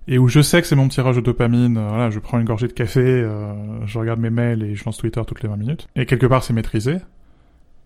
Et 0.10 0.18
où 0.18 0.28
je 0.28 0.42
sais 0.42 0.62
que 0.62 0.68
c'est 0.68 0.76
mon 0.76 0.88
tirage 0.88 1.18
de 1.18 1.22
dopamine, 1.22 1.78
euh, 1.78 1.88
voilà, 1.88 2.10
je 2.10 2.20
prends 2.20 2.40
une 2.40 2.46
gorgée 2.46 2.68
de 2.68 2.74
café, 2.74 3.02
euh, 3.02 3.86
je 3.86 4.00
regarde 4.00 4.20
mes 4.20 4.30
mails 4.30 4.64
et 4.64 4.76
je 4.76 4.84
lance 4.86 4.98
Twitter 4.98 5.22
toutes 5.26 5.44
les 5.44 5.50
20 5.50 5.58
minutes. 5.58 5.88
Et 5.96 6.06
quelque 6.06 6.26
part 6.26 6.44
c'est 6.44 6.54
maîtrisé. 6.54 6.98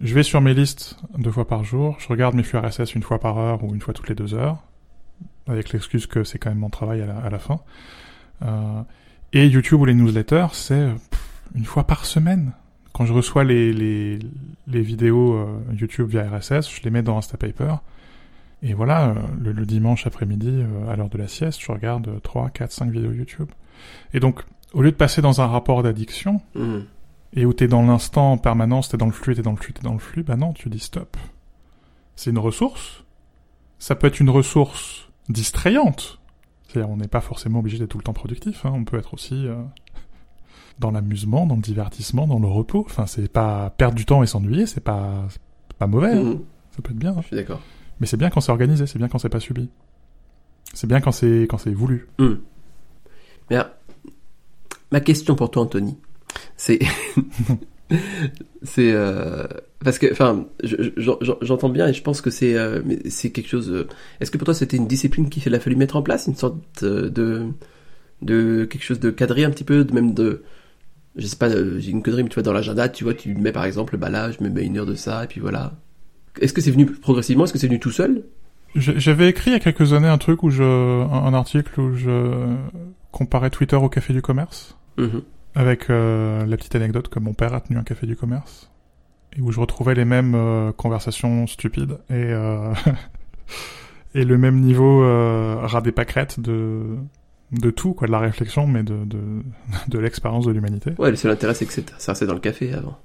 Je 0.02 0.14
vais 0.14 0.24
sur 0.24 0.42
mes 0.42 0.54
listes 0.54 0.98
deux 1.18 1.32
fois 1.32 1.48
par 1.48 1.64
jour, 1.64 1.98
je 2.00 2.08
regarde 2.08 2.36
mes 2.36 2.44
flux 2.44 2.58
RSS 2.58 2.96
une 2.96 3.04
fois 3.04 3.20
par 3.20 3.38
heure 3.38 3.64
ou 3.64 3.74
une 3.74 3.82
fois 3.82 3.94
toutes 3.94 4.10
les 4.10 4.16
deux 4.16 4.34
heures, 4.34 4.58
avec 5.48 5.72
l'excuse 5.72 6.08
que 6.08 6.24
c'est 6.24 6.40
quand 6.40 6.50
même 6.50 6.60
mon 6.60 6.70
travail 6.70 7.02
à 7.02 7.06
la, 7.06 7.18
à 7.18 7.30
la 7.30 7.40
fin. 7.40 7.60
et 9.34 9.48
YouTube 9.48 9.82
ou 9.82 9.86
les 9.86 9.94
newsletters, 9.94 10.48
c'est 10.54 10.90
une 11.56 11.66
fois 11.66 11.86
par 11.86 12.06
semaine 12.06 12.54
quand 12.94 13.06
je 13.06 13.14
reçois 13.14 13.44
les, 13.44 13.72
les, 13.72 14.20
les 14.68 14.82
vidéos 14.82 15.36
euh, 15.36 15.60
YouTube 15.74 16.10
via 16.10 16.24
RSS, 16.30 16.70
je 16.70 16.82
les 16.84 16.90
mets 16.90 17.04
dans 17.04 17.18
Instapaper. 17.18 17.76
Et 18.64 18.74
voilà, 18.74 19.10
euh, 19.10 19.14
le, 19.40 19.66
dimanche 19.66 20.06
après-midi, 20.06 20.50
euh, 20.52 20.92
à 20.92 20.96
l'heure 20.96 21.10
de 21.10 21.18
la 21.18 21.28
sieste, 21.28 21.62
je 21.62 21.72
regarde 21.72 22.22
3, 22.22 22.50
4, 22.50 22.72
5 22.72 22.92
vidéos 22.92 23.12
YouTube. 23.12 23.50
Et 24.14 24.20
donc, 24.20 24.42
au 24.74 24.82
lieu 24.82 24.92
de 24.92 24.96
passer 24.96 25.22
dans 25.22 25.42
un 25.42 25.48
rapport 25.48 25.84
d'addiction, 25.84 26.42
mmh. 26.56 26.80
Et 27.34 27.46
où 27.46 27.54
t'es 27.54 27.68
dans 27.68 27.84
l'instant 27.84 28.34
en 28.34 28.38
permanence, 28.38 28.90
t'es 28.90 28.98
dans 28.98 29.06
le 29.06 29.12
flux, 29.12 29.36
t'es 29.36 29.42
dans 29.42 29.52
le 29.52 29.58
flux, 29.58 29.74
t'es 29.74 29.84
dans 29.84 29.94
le 29.94 30.00
flux, 30.00 30.24
bah 30.24 30.36
non, 30.36 30.54
tu 30.54 30.70
dis 30.70 30.80
stop. 30.80 31.18
C'est 32.16 32.30
une 32.30 32.40
ressource. 32.40 33.04
Ça 33.80 33.96
peut 33.96 34.08
être 34.08 34.20
une 34.20 34.30
ressource 34.30 35.10
distrayante. 35.30 36.20
C'est-à-dire, 36.68 36.90
on 36.90 36.98
n'est 36.98 37.08
pas 37.08 37.22
forcément 37.22 37.60
obligé 37.60 37.80
d'être 37.80 37.90
tout 37.90 37.98
le 37.98 38.04
temps 38.04 38.14
productif. 38.14 38.66
Hein. 38.66 38.72
On 38.74 38.84
peut 38.84 38.98
être 38.98 39.14
aussi 39.14 39.48
dans 40.80 40.92
l'amusement, 40.92 41.46
dans 41.46 41.56
le 41.56 41.62
divertissement, 41.62 42.28
dans 42.28 42.40
le 42.40 42.48
repos. 42.48 42.86
Enfin, 42.86 43.06
c'est 43.08 43.32
pas 43.32 43.72
perdre 43.72 43.96
du 43.96 44.06
temps 44.06 44.24
et 44.24 44.28
s'ennuyer, 44.28 44.66
c'est 44.66 44.82
pas, 44.82 45.28
pas 45.80 45.88
mauvais. 45.88 46.14
Hein. 46.14 46.24
Mhm. 46.24 46.40
Ça 46.72 46.82
peut 46.82 46.92
être 46.92 47.00
bien. 47.00 47.16
Je 47.22 47.28
suis 47.28 47.36
d'accord. 47.36 47.62
Mais 48.00 48.08
c'est 48.08 48.18
bien 48.18 48.30
quand 48.30 48.42
c'est 48.42 48.52
organisé, 48.52 48.88
c'est 48.88 48.98
bien 48.98 49.08
quand 49.08 49.20
c'est 49.20 49.30
pas 49.30 49.40
subi. 49.40 49.70
C'est 50.74 50.88
bien 50.88 51.02
quand 51.02 51.12
c'est 51.12 51.44
quand 51.50 51.58
c'est 51.58 51.74
voulu. 51.74 52.08
Mm. 52.18 52.34
Mais 53.50 53.56
alors, 53.58 53.72
ma 54.92 55.02
question 55.02 55.36
pour 55.36 55.52
toi, 55.52 55.64
Anthony, 55.64 55.98
c'est 56.58 56.80
c'est 58.64 58.92
euh, 58.92 59.48
parce 59.84 60.00
que 60.00 60.12
enfin 60.12 60.46
j'entends 61.42 61.70
bien 61.70 61.88
et 61.88 61.94
je 61.94 62.02
pense 62.02 62.22
que 62.22 62.30
c'est 62.30 62.56
euh, 62.56 62.82
mais 62.86 63.00
c'est 63.10 63.32
quelque 63.32 63.50
chose. 63.50 63.72
Euh, 63.72 63.88
Est-ce 64.20 64.32
que 64.32 64.38
pour 64.38 64.46
toi 64.46 64.54
c'était 64.54 64.78
une 64.78 64.88
discipline 64.88 65.30
qu'il 65.30 65.54
a 65.54 65.60
fallu 65.60 65.76
mettre 65.76 65.96
en 65.96 66.02
place, 66.02 66.28
une 66.28 66.36
sorte 66.36 66.84
de 66.84 67.48
de 68.22 68.66
quelque 68.66 68.84
chose 68.84 69.00
de 69.00 69.10
cadré 69.10 69.44
un 69.44 69.50
petit 69.50 69.64
peu, 69.64 69.84
de 69.84 69.94
même 69.94 70.14
de 70.14 70.44
je 71.16 71.28
sais 71.28 71.36
pas, 71.36 71.50
euh, 71.50 71.80
j'ai 71.80 71.92
une 71.92 72.04
connerie, 72.04 72.24
mais 72.24 72.30
tu 72.30 72.36
vois, 72.36 72.44
dans 72.44 72.54
l'agenda, 72.54 72.88
tu 72.90 73.04
vois, 73.04 73.14
tu 73.14 73.36
mets 73.36 73.52
par 73.52 73.66
exemple, 73.66 73.98
bah 73.98 74.10
là, 74.10 74.32
je 74.32 74.44
me 74.44 74.50
mets 74.50 74.64
une 74.64 74.78
heure 74.78 74.86
de 74.86 74.96
ça, 74.96 75.24
et 75.24 75.28
puis 75.28 75.42
voilà. 75.42 75.74
Est-ce 76.40 76.54
que 76.54 76.62
c'est 76.62 76.72
venu 76.72 76.86
progressivement? 76.86 77.44
Est-ce 77.44 77.54
que 77.54 77.60
c'est 77.60 77.68
venu 77.68 77.80
tout 77.80 77.92
seul? 77.92 78.24
J'avais 78.76 79.28
écrit 79.28 79.52
il 79.52 79.54
y 79.54 79.58
a 79.58 79.60
quelques 79.60 79.92
années 79.92 80.08
un 80.08 80.18
truc 80.18 80.44
où 80.44 80.50
je, 80.50 80.64
un, 80.64 81.34
article 81.34 81.82
où 81.82 81.94
je 81.94 82.56
comparais 83.12 83.50
Twitter 83.50 83.76
au 83.76 83.90
café 83.90 84.14
du 84.14 84.22
commerce, 84.22 84.78
mm-hmm. 84.98 85.22
Avec 85.56 85.90
euh, 85.90 86.46
la 86.46 86.58
petite 86.58 86.76
anecdote 86.76 87.10
que 87.10 87.20
mon 87.20 87.34
père 87.34 87.54
a 87.54 87.62
tenu 87.62 87.78
un 87.78 87.84
café 87.84 88.08
du 88.08 88.16
commerce, 88.16 88.72
et 89.38 89.42
où 89.42 89.52
je 89.52 89.60
retrouvais 89.60 89.96
les 89.96 90.06
mêmes 90.06 90.36
euh, 90.36 90.72
conversations 90.72 91.48
stupides 91.48 91.98
et 92.10 92.34
et 94.14 94.26
le 94.26 94.38
même 94.38 94.60
niveau 94.60 95.02
ras 95.66 95.82
des 95.82 95.92
pâquerettes 95.92 96.40
de 96.40 96.98
de 97.52 97.70
tout, 97.70 97.94
quoi, 97.94 98.08
de 98.08 98.12
la 98.12 98.20
réflexion, 98.20 98.66
mais 98.66 98.84
de, 98.84 99.04
de, 99.06 99.20
de 99.88 100.00
l'expérience 100.00 100.46
de 100.46 100.52
l'humanité. 100.52 100.92
Ouais, 100.98 101.10
le 101.10 101.16
seul 101.16 101.32
intérêt, 101.32 101.54
c'est 101.54 101.66
que 101.66 101.74
ça 101.98 102.16
c'est 102.16 102.26
dans 102.26 102.34
le 102.34 102.40
café 102.40 102.74
avant. 102.74 102.98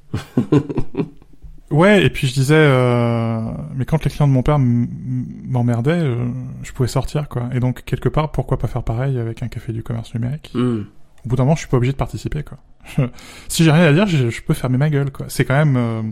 ouais, 1.70 2.04
et 2.04 2.10
puis 2.10 2.26
je 2.26 2.34
disais, 2.34 2.54
euh, 2.56 3.40
mais 3.74 3.84
quand 3.84 4.04
les 4.04 4.10
clients 4.10 4.28
de 4.28 4.32
mon 4.32 4.42
père 4.42 4.58
m'emmerdaient, 4.58 6.00
euh, 6.00 6.26
je 6.62 6.72
pouvais 6.72 6.88
sortir, 6.88 7.28
quoi. 7.28 7.48
Et 7.52 7.60
donc, 7.60 7.84
quelque 7.84 8.08
part, 8.08 8.30
pourquoi 8.30 8.58
pas 8.58 8.68
faire 8.68 8.84
pareil 8.84 9.18
avec 9.18 9.42
un 9.42 9.48
café 9.48 9.72
du 9.72 9.82
commerce 9.82 10.14
numérique? 10.14 10.52
Mm. 10.54 10.82
Au 11.26 11.28
bout 11.28 11.36
d'un 11.36 11.42
moment, 11.42 11.56
je 11.56 11.60
suis 11.60 11.68
pas 11.68 11.76
obligé 11.76 11.92
de 11.92 11.98
participer, 11.98 12.42
quoi. 12.42 12.58
si 13.48 13.64
j'ai 13.64 13.72
rien 13.72 13.84
à 13.84 13.92
dire, 13.92 14.06
je, 14.06 14.40
peux 14.42 14.54
fermer 14.54 14.78
ma 14.78 14.88
gueule, 14.88 15.10
quoi. 15.10 15.26
C'est 15.28 15.44
quand 15.44 15.56
même... 15.56 15.76
Euh... 15.76 16.02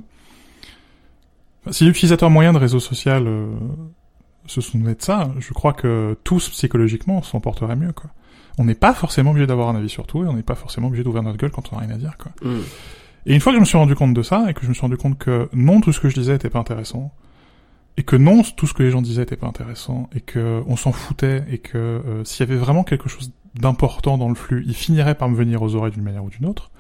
Si 1.71 1.87
l'utilisateur 1.87 2.29
moyen 2.29 2.53
de 2.53 2.59
réseau 2.59 2.79
social 2.79 3.27
euh, 3.27 3.47
se 4.45 4.61
souvenait 4.61 4.95
de 4.95 5.01
ça, 5.01 5.31
je 5.39 5.55
crois 5.55 5.73
que 5.73 6.15
tous, 6.23 6.51
psychologiquement, 6.51 7.23
s'en 7.23 7.41
porteraient 7.41 7.77
mieux, 7.77 7.93
quoi 7.93 8.11
on 8.59 8.65
n'est 8.65 8.75
pas 8.75 8.95
forcément 8.95 9.31
obligé 9.31 9.47
d'avoir 9.47 9.69
un 9.69 9.77
avis 9.77 9.89
sur 9.89 10.07
tout 10.07 10.25
et 10.25 10.27
on 10.27 10.35
n'est 10.35 10.43
pas 10.43 10.55
forcément 10.55 10.89
obligé 10.89 11.03
d'ouvrir 11.03 11.23
notre 11.23 11.39
gueule 11.39 11.51
quand 11.51 11.73
on 11.73 11.77
n'a 11.77 11.83
rien 11.87 11.95
à 11.95 11.99
dire 11.99 12.17
quoi. 12.19 12.33
Mm. 12.43 12.61
Et 13.27 13.35
une 13.35 13.41
fois 13.41 13.53
que 13.53 13.57
je 13.57 13.61
me 13.61 13.65
suis 13.65 13.79
rendu 13.79 13.95
compte 13.95 14.15
de 14.15 14.23
ça 14.23 14.47
et 14.49 14.55
que 14.55 14.63
je 14.63 14.69
me 14.69 14.75
suis 14.75 14.83
rendu 14.83 14.97
compte 14.97 15.19
que 15.19 15.49
non 15.53 15.81
tout 15.81 15.93
ce 15.93 16.01
que 16.01 16.09
je 16.09 16.15
disais 16.15 16.35
était 16.35 16.51
pas 16.51 16.59
intéressant 16.59 17.13
et 17.97 18.03
que 18.03 18.17
non 18.17 18.43
tout 18.43 18.67
ce 18.67 18.75
que 18.75 18.83
les 18.83 18.91
gens 18.91 19.03
disaient 19.03 19.23
était 19.23 19.37
pas 19.37 19.47
intéressant 19.47 20.09
et 20.15 20.21
que 20.21 20.63
on 20.67 20.77
s'en 20.77 20.93
foutait 20.93 21.45
et 21.49 21.59
que 21.59 21.79
euh, 21.79 22.25
s'il 22.25 22.47
y 22.47 22.51
avait 22.51 22.59
vraiment 22.59 22.85
quelque 22.85 23.09
chose 23.09 23.33
d'important 23.55 24.19
dans 24.19 24.29
le 24.29 24.35
flux, 24.35 24.65
il 24.67 24.75
finirait 24.75 25.15
par 25.15 25.29
me 25.29 25.37
venir 25.37 25.63
aux 25.63 25.75
oreilles 25.75 25.93
d'une 25.93 26.03
manière 26.03 26.25
ou 26.25 26.31
d'une 26.31 26.47
autre. 26.47 26.71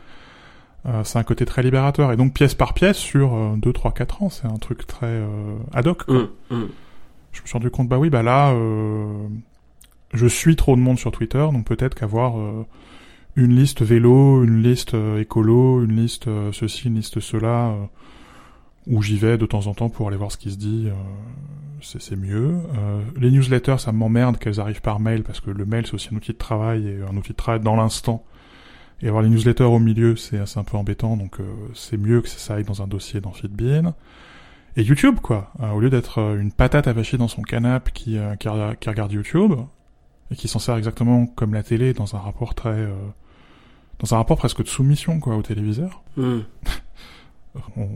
Euh, 0.86 1.02
c'est 1.02 1.18
un 1.18 1.22
côté 1.22 1.46
très 1.46 1.62
libérateur 1.62 2.12
et 2.12 2.16
donc 2.16 2.34
pièce 2.34 2.54
par 2.54 2.74
pièce 2.74 2.98
sur 2.98 3.34
euh, 3.34 3.54
2 3.56 3.72
3 3.72 3.92
4 3.92 4.22
ans, 4.22 4.28
c'est 4.28 4.46
un 4.46 4.58
truc 4.58 4.86
très 4.86 5.06
euh, 5.06 5.56
ad 5.72 5.86
hoc 5.86 6.04
quoi. 6.04 6.14
Mm, 6.14 6.28
mm. 6.50 6.68
Je 7.32 7.40
me 7.40 7.46
suis 7.46 7.52
rendu 7.54 7.70
compte 7.70 7.88
bah 7.88 7.98
oui, 7.98 8.10
bah 8.10 8.22
là 8.22 8.52
euh, 8.52 9.26
je 10.12 10.26
suis 10.26 10.56
trop 10.56 10.76
de 10.76 10.80
monde 10.80 10.98
sur 10.98 11.10
Twitter, 11.10 11.46
donc 11.52 11.64
peut-être 11.64 11.94
qu'avoir 11.94 12.34
une 13.34 13.56
liste 13.56 13.82
vélo, 13.82 14.44
une 14.44 14.62
liste 14.62 14.94
écolo, 15.18 15.82
une 15.82 15.96
liste 15.96 16.28
ceci, 16.52 16.86
une 16.86 16.94
liste 16.94 17.18
cela, 17.18 17.74
où 18.86 19.02
j'y 19.02 19.16
vais 19.16 19.38
de 19.38 19.46
temps 19.46 19.66
en 19.66 19.74
temps 19.74 19.88
pour 19.88 20.08
aller 20.08 20.16
voir 20.16 20.30
ce 20.32 20.36
qui 20.36 20.50
se 20.50 20.56
dit, 20.56 20.88
c'est 21.80 22.16
mieux. 22.16 22.56
les 23.16 23.30
newsletters, 23.30 23.78
ça 23.78 23.92
m'emmerde 23.92 24.38
qu'elles 24.38 24.60
arrivent 24.60 24.80
par 24.82 25.00
mail, 25.00 25.22
parce 25.22 25.40
que 25.40 25.50
le 25.50 25.64
mail 25.64 25.86
c'est 25.86 25.94
aussi 25.94 26.08
un 26.12 26.16
outil 26.16 26.32
de 26.32 26.38
travail, 26.38 26.86
et 26.88 27.00
un 27.02 27.16
outil 27.16 27.32
de 27.32 27.36
travail 27.36 27.60
dans 27.60 27.76
l'instant. 27.76 28.24
Et 29.02 29.08
avoir 29.08 29.22
les 29.22 29.28
newsletters 29.28 29.64
au 29.64 29.78
milieu, 29.78 30.16
c'est 30.16 30.38
un 30.56 30.64
peu 30.64 30.76
embêtant, 30.76 31.16
donc 31.16 31.38
c'est 31.74 31.96
mieux 31.96 32.20
que 32.22 32.28
ça 32.28 32.54
aille 32.54 32.64
dans 32.64 32.82
un 32.82 32.86
dossier 32.86 33.20
dans 33.20 33.32
Feedbean. 33.32 33.94
Et 34.76 34.82
YouTube, 34.82 35.20
quoi. 35.22 35.52
au 35.74 35.78
lieu 35.80 35.88
d'être 35.90 36.18
une 36.38 36.52
patate 36.52 36.88
avachie 36.88 37.16
dans 37.16 37.28
son 37.28 37.42
canapé 37.42 37.90
qui, 37.92 38.18
qui, 38.40 38.48
qui 38.80 38.88
regarde 38.88 39.12
YouTube, 39.12 39.52
et 40.30 40.36
qui 40.36 40.48
s'en 40.48 40.58
sert 40.58 40.76
exactement 40.76 41.26
comme 41.26 41.54
la 41.54 41.62
télé 41.62 41.92
dans 41.92 42.16
un 42.16 42.18
rapport 42.18 42.54
très 42.54 42.70
euh, 42.70 42.94
dans 43.98 44.14
un 44.14 44.16
rapport 44.16 44.36
presque 44.38 44.62
de 44.62 44.68
soumission 44.68 45.20
quoi 45.20 45.36
au 45.36 45.42
téléviseur. 45.42 46.02
Hmm. 46.16 46.40
On- 47.76 47.88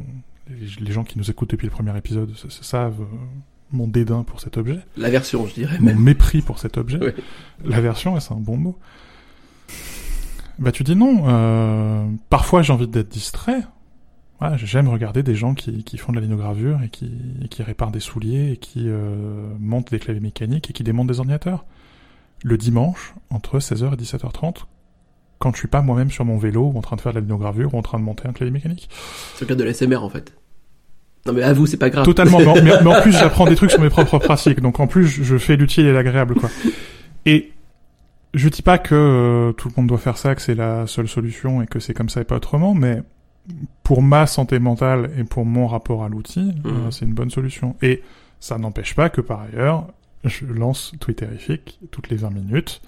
les, 0.81 0.93
gens 0.93 1.05
qui 1.05 1.19
nous 1.19 1.31
écoutent 1.31 1.51
depuis 1.51 1.67
le 1.67 1.71
premier 1.73 1.97
épisode 1.97 2.35
savent 2.49 3.03
euh, 3.03 3.17
mon 3.73 3.87
dédain 3.87 4.23
pour 4.23 4.41
cet 4.41 4.57
objet, 4.57 4.81
L'aversion, 4.97 5.47
je 5.47 5.55
dirais 5.55 5.79
mon 5.79 5.95
mépris 5.95 6.43
pour 6.43 6.59
cet 6.59 6.79
objet. 6.79 6.99
Ouais. 6.99 7.15
L'aversion, 7.65 8.15
ouais, 8.15 8.21
c'est 8.21 8.33
un 8.33 8.41
bon 8.41 8.57
mot? 8.57 8.79
Bah 10.59 10.73
tu 10.73 10.83
dis 10.83 10.97
non. 10.97 11.25
Euh, 11.29 12.07
parfois 12.31 12.63
j'ai 12.63 12.73
envie 12.73 12.89
d'être 12.89 13.09
distrait. 13.09 13.63
Voilà, 14.41 14.57
j'aime 14.57 14.89
regarder 14.89 15.23
des 15.23 15.35
gens 15.35 15.55
qui, 15.55 15.83
qui 15.83 15.99
font 15.99 16.13
de 16.13 16.19
la 16.19 16.23
linogravure 16.23 16.81
et 16.83 16.89
qui, 16.89 17.11
et 17.43 17.49
qui 17.49 17.63
réparent 17.63 17.91
des 17.91 18.01
souliers 18.01 18.53
et 18.53 18.57
qui 18.57 18.85
euh, 18.87 19.53
montent 19.59 19.91
des 19.91 19.99
claviers 19.99 20.21
mécaniques 20.21 20.71
et 20.71 20.73
qui 20.73 20.85
démontent 20.85 21.09
des 21.09 21.19
ordinateurs. 21.19 21.65
Le 22.45 22.57
dimanche, 22.57 23.15
entre 23.31 23.59
16h 23.59 23.95
et 23.95 23.97
17h30, 23.97 24.65
quand 25.39 25.53
je 25.53 25.59
suis 25.59 25.69
pas 25.69 25.83
moi-même 25.83 26.11
sur 26.11 26.25
mon 26.25 26.37
vélo 26.39 26.73
ou 26.75 26.79
en 26.79 26.81
train 26.83 26.97
de 26.97 27.01
faire 27.01 27.13
de 27.13 27.19
la 27.19 27.23
linogravure 27.23 27.75
ou 27.75 27.79
en 27.79 27.83
train 27.83 27.99
de 27.99 28.05
monter 28.05 28.29
un 28.29 28.33
clavier 28.33 28.53
mécanique. 28.53 28.89
Tu 29.37 29.45
regardes 29.45 29.61
de 29.61 29.65
l'ASMR 29.65 29.97
en 30.03 30.09
fait. 30.11 30.33
Non 31.27 31.33
mais 31.33 31.43
à 31.43 31.53
vous, 31.53 31.67
c'est 31.67 31.77
pas 31.77 31.91
grave. 31.91 32.05
Totalement. 32.05 32.39
mais, 32.39 32.47
en, 32.47 32.55
mais- 32.55 32.73
mais 32.83 32.97
en 32.97 33.01
plus, 33.03 33.13
j'apprends 33.13 33.47
des 33.47 33.55
trucs 33.57 33.71
sur 33.71 33.81
mes 33.81 33.91
propres 33.91 34.19
pratiques. 34.19 34.61
Donc 34.61 34.81
en 34.81 34.87
plus, 34.87 35.07
je 35.07 35.37
fais 35.39 35.57
l'utile 35.57 35.87
et 35.87 35.93
l'agréable, 35.93 36.35
quoi. 36.35 36.49
Et 37.27 37.53
je 38.35 38.49
dis 38.49 38.63
pas 38.63 38.79
que 38.79 38.95
euh, 38.95 39.53
tout 39.53 39.69
le 39.69 39.75
monde 39.77 39.89
doit 39.89 39.99
faire 39.99 40.17
ça, 40.19 40.35
que 40.35 40.43
c'est 40.43 40.55
la 40.55 40.87
seule 40.87 41.09
solution 41.09 41.63
et 41.63 41.67
que 41.67 41.81
c'est 41.81 41.95
comme 41.95 42.09
ça 42.09 42.21
et 42.21 42.25
pas 42.25 42.37
autrement, 42.37 42.75
mais 42.75 43.03
pour 43.83 44.03
ma 44.03 44.27
santé 44.27 44.59
mentale 44.59 45.11
et 45.19 45.25
pour 45.25 45.45
mon 45.45 45.67
rapport 45.67 46.05
à 46.05 46.09
l'outil, 46.09 46.53
euh, 46.67 46.71
Mhm. 46.71 46.91
c'est 46.93 47.05
une 47.05 47.15
bonne 47.15 47.31
solution. 47.31 47.77
Et 47.83 48.03
ça 48.41 48.59
n'empêche 48.59 48.95
pas 48.95 49.09
que 49.09 49.21
par 49.21 49.41
ailleurs, 49.43 49.87
je 50.25 50.47
lance 50.47 50.93
Twitterific 51.01 51.79
toutes 51.91 52.09
les 52.11 52.17
20 52.17 52.31
minutes. 52.31 52.81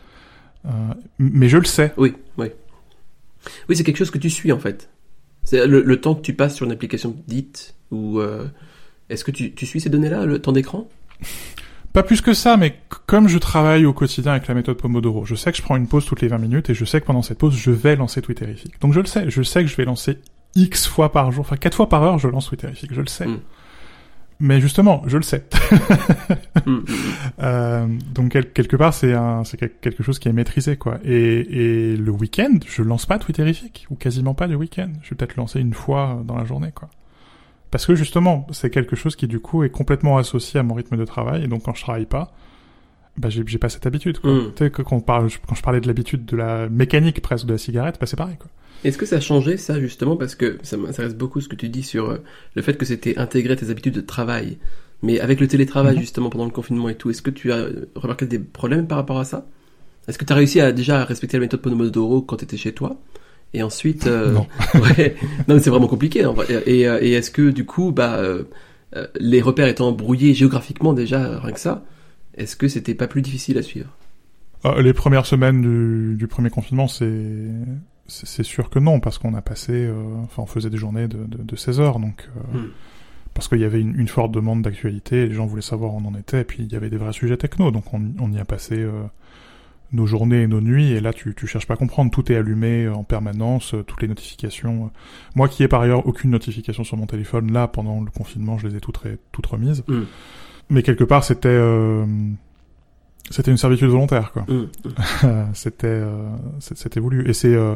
Euh, 0.66 0.94
mais 1.18 1.48
je 1.48 1.58
le 1.58 1.64
sais. 1.64 1.92
Oui, 1.96 2.14
oui. 2.38 2.48
Oui, 3.68 3.76
c'est 3.76 3.84
quelque 3.84 3.96
chose 3.96 4.10
que 4.10 4.18
tu 4.18 4.30
suis 4.30 4.52
en 4.52 4.58
fait. 4.58 4.90
C'est 5.42 5.66
le, 5.66 5.82
le 5.82 6.00
temps 6.00 6.14
que 6.14 6.20
tu 6.20 6.34
passes 6.34 6.54
sur 6.54 6.66
une 6.66 6.72
application 6.72 7.16
dite 7.26 7.74
ou 7.90 8.18
euh, 8.18 8.46
est-ce 9.08 9.24
que 9.24 9.30
tu, 9.30 9.52
tu 9.52 9.66
suis 9.66 9.80
ces 9.80 9.88
données-là, 9.88 10.26
le 10.26 10.38
temps 10.38 10.52
d'écran? 10.52 10.88
Pas 11.92 12.04
plus 12.04 12.20
que 12.20 12.34
ça, 12.34 12.56
mais 12.56 12.76
comme 13.06 13.26
je 13.26 13.38
travaille 13.38 13.84
au 13.84 13.92
quotidien 13.92 14.32
avec 14.32 14.46
la 14.46 14.54
méthode 14.54 14.76
Pomodoro, 14.76 15.24
je 15.24 15.34
sais 15.34 15.50
que 15.50 15.58
je 15.58 15.62
prends 15.62 15.76
une 15.76 15.88
pause 15.88 16.04
toutes 16.04 16.20
les 16.20 16.28
20 16.28 16.38
minutes 16.38 16.70
et 16.70 16.74
je 16.74 16.84
sais 16.84 17.00
que 17.00 17.06
pendant 17.06 17.22
cette 17.22 17.38
pause, 17.38 17.56
je 17.56 17.72
vais 17.72 17.96
lancer 17.96 18.22
Twitterific. 18.22 18.80
Donc 18.80 18.92
je 18.92 19.00
le 19.00 19.06
sais, 19.06 19.28
je 19.28 19.42
sais 19.42 19.62
que 19.62 19.68
je 19.68 19.76
vais 19.76 19.84
lancer 19.84 20.18
X 20.54 20.86
fois 20.86 21.10
par 21.10 21.32
jour, 21.32 21.40
enfin 21.40 21.56
4 21.56 21.74
fois 21.74 21.88
par 21.88 22.02
heure, 22.04 22.18
je 22.18 22.28
lance 22.28 22.46
Twitterific, 22.46 22.94
je 22.94 23.00
le 23.00 23.08
sais. 23.08 23.26
Mm. 23.26 23.40
Mais 24.42 24.60
justement, 24.60 25.02
je 25.06 25.16
le 25.18 25.22
sais. 25.22 25.44
Hmm, 26.66 26.70
hmm, 26.76 26.84
Euh, 27.42 27.86
donc 28.14 28.30
quel- 28.32 28.50
quelque 28.52 28.76
part, 28.76 28.94
c'est 28.94 29.12
un, 29.12 29.44
c'est 29.44 29.56
quel- 29.58 29.72
quelque 29.80 30.02
chose 30.02 30.18
qui 30.18 30.28
est 30.28 30.32
maîtrisé, 30.32 30.76
quoi. 30.76 30.98
Et, 31.04 31.92
et 31.92 31.96
le 31.96 32.10
week-end, 32.10 32.58
je 32.66 32.82
lance 32.82 33.04
pas 33.06 33.18
Twitterific, 33.18 33.86
ou 33.90 33.96
quasiment 33.96 34.32
pas 34.34 34.46
le 34.46 34.56
week-end. 34.56 34.88
Je 35.02 35.10
vais 35.10 35.16
peut-être 35.16 35.36
lancer 35.36 35.60
une 35.60 35.74
fois 35.74 36.22
dans 36.24 36.36
la 36.36 36.44
journée, 36.46 36.72
quoi. 36.74 36.88
Parce 37.70 37.86
que 37.86 37.94
justement, 37.94 38.46
c'est 38.50 38.70
quelque 38.70 38.96
chose 38.96 39.14
qui 39.14 39.28
du 39.28 39.40
coup 39.40 39.62
est 39.62 39.70
complètement 39.70 40.16
associé 40.18 40.58
à 40.58 40.62
mon 40.62 40.74
rythme 40.74 40.96
de 40.96 41.04
travail, 41.04 41.44
et 41.44 41.46
donc 41.46 41.62
quand 41.64 41.74
je 41.74 41.82
travaille 41.82 42.06
pas, 42.06 42.32
bah 43.16 43.28
j'ai 43.30 43.58
pas 43.58 43.68
cette 43.68 43.86
habitude, 43.86 44.18
quoi. 44.18 44.32
Mm. 44.32 44.52
Tu 44.56 44.64
sais, 44.64 44.70
que 44.70 44.82
quand, 44.82 44.96
on 44.96 45.00
parle, 45.00 45.28
quand 45.46 45.54
je 45.54 45.62
parlais 45.62 45.80
de 45.80 45.86
l'habitude 45.86 46.24
de 46.24 46.36
la 46.36 46.68
mécanique 46.68 47.20
presque 47.20 47.46
de 47.46 47.52
la 47.52 47.58
cigarette, 47.58 47.96
bah 48.00 48.06
c'est 48.06 48.16
pareil, 48.16 48.36
quoi. 48.38 48.48
Est-ce 48.82 48.96
que 48.96 49.04
ça 49.04 49.16
a 49.16 49.20
changé 49.20 49.58
ça 49.58 49.78
justement 49.78 50.16
parce 50.16 50.34
que 50.34 50.58
ça 50.62 50.78
m'intéresse 50.78 51.14
beaucoup 51.14 51.42
ce 51.42 51.48
que 51.48 51.56
tu 51.56 51.68
dis 51.68 51.82
sur 51.82 52.10
euh, 52.10 52.18
le 52.54 52.62
fait 52.62 52.78
que 52.78 52.86
c'était 52.86 53.18
intégré 53.18 53.52
à 53.52 53.56
tes 53.56 53.68
habitudes 53.70 53.94
de 53.94 54.00
travail? 54.00 54.56
Mais 55.02 55.20
avec 55.20 55.40
le 55.40 55.48
télétravail 55.48 55.94
Mhm. 55.96 56.00
justement 56.00 56.30
pendant 56.30 56.44
le 56.46 56.50
confinement 56.50 56.88
et 56.88 56.94
tout, 56.94 57.10
est-ce 57.10 57.22
que 57.22 57.30
tu 57.30 57.52
as 57.52 57.66
remarqué 57.94 58.26
des 58.26 58.38
problèmes 58.38 58.86
par 58.86 58.96
rapport 58.98 59.18
à 59.18 59.24
ça? 59.24 59.46
Est-ce 60.08 60.18
que 60.18 60.24
tu 60.24 60.32
as 60.32 60.36
réussi 60.36 60.60
à 60.60 60.72
déjà 60.72 61.04
respecter 61.04 61.36
la 61.36 61.42
méthode 61.42 61.60
Pomodoro 61.60 62.22
quand 62.22 62.36
tu 62.36 62.44
étais 62.44 62.56
chez 62.56 62.72
toi? 62.72 62.96
Et 63.52 63.62
ensuite, 63.62 64.06
euh, 64.06 64.32
Non. 64.32 64.46
ouais, 64.74 65.16
non 65.48 65.54
mais 65.56 65.60
c'est 65.60 65.70
vraiment 65.70 65.88
compliqué. 65.88 66.24
En 66.24 66.32
vrai. 66.34 66.46
Et, 66.66 66.88
euh, 66.88 66.98
et 67.02 67.12
est-ce 67.12 67.30
que 67.30 67.50
du 67.50 67.66
coup, 67.66 67.92
bah, 67.92 68.16
euh, 68.16 68.44
les 69.18 69.42
repères 69.42 69.66
étant 69.68 69.92
brouillés 69.92 70.34
géographiquement 70.34 70.92
déjà, 70.92 71.38
rien 71.40 71.52
que 71.52 71.60
ça, 71.60 71.84
est-ce 72.34 72.56
que 72.56 72.68
c'était 72.68 72.94
pas 72.94 73.06
plus 73.08 73.22
difficile 73.22 73.58
à 73.58 73.62
suivre? 73.62 73.90
Euh, 74.64 74.82
les 74.82 74.92
premières 74.92 75.26
semaines 75.26 75.62
du, 75.62 76.16
du 76.16 76.26
premier 76.26 76.50
confinement, 76.50 76.86
c'est 76.86 78.42
sûr 78.42 78.70
que 78.70 78.78
non, 78.78 79.00
parce 79.00 79.18
qu'on 79.18 79.34
a 79.34 79.40
passé, 79.42 79.72
euh, 79.72 79.94
enfin, 80.24 80.42
on 80.42 80.46
faisait 80.46 80.70
des 80.70 80.76
journées 80.76 81.08
de, 81.08 81.24
de, 81.24 81.42
de 81.42 81.56
16 81.56 81.80
heures, 81.80 81.98
donc 81.98 82.28
euh, 82.36 82.58
Hmm. 82.58 82.68
parce 83.34 83.48
qu'il 83.48 83.58
y 83.60 83.64
avait 83.64 83.80
une, 83.80 83.98
une 83.98 84.08
forte 84.08 84.32
demande 84.32 84.62
d'actualité, 84.62 85.26
les 85.26 85.34
gens 85.34 85.46
voulaient 85.46 85.62
savoir 85.62 85.94
où 85.94 85.98
on 85.98 86.08
en 86.08 86.14
était, 86.14 86.40
et 86.42 86.44
puis 86.44 86.64
il 86.64 86.72
y 86.72 86.76
avait 86.76 86.90
des 86.90 86.96
vrais 86.98 87.12
sujets 87.12 87.36
techno, 87.36 87.70
donc 87.70 87.94
on, 87.94 88.02
on 88.18 88.32
y 88.32 88.38
a 88.38 88.44
passé 88.44 88.74
euh, 88.76 88.90
nos 89.92 90.04
journées 90.06 90.42
et 90.42 90.46
nos 90.46 90.60
nuits, 90.60 90.92
et 90.92 91.00
là 91.00 91.12
tu, 91.12 91.34
tu 91.34 91.46
cherches 91.46 91.66
pas 91.66 91.74
à 91.74 91.76
comprendre, 91.78 92.10
tout 92.10 92.30
est 92.30 92.36
allumé 92.36 92.86
en 92.88 93.02
permanence, 93.02 93.74
toutes 93.86 94.02
les 94.02 94.08
notifications. 94.08 94.90
Moi 95.34 95.48
qui 95.48 95.62
ai 95.62 95.68
par 95.68 95.80
ailleurs 95.80 96.06
aucune 96.06 96.30
notification 96.30 96.84
sur 96.84 96.96
mon 96.96 97.06
téléphone, 97.06 97.50
là 97.52 97.66
pendant 97.66 98.00
le 98.02 98.10
confinement, 98.10 98.58
je 98.58 98.68
les 98.68 98.76
ai 98.76 98.80
toutes 98.80 99.46
remises, 99.46 99.84
Hmm. 99.88 100.02
Mais 100.70 100.82
quelque 100.82 101.04
part 101.04 101.24
c'était 101.24 101.48
euh, 101.48 102.04
c'était 103.30 103.50
une 103.50 103.56
servitude 103.56 103.88
volontaire, 103.88 104.32
quoi. 104.32 104.44
Euh, 104.48 104.66
c'était 105.52 105.86
euh, 105.86 106.28
c'était 106.60 107.00
voulu. 107.00 107.28
Et 107.28 107.32
c'est 107.32 107.54
euh, 107.54 107.74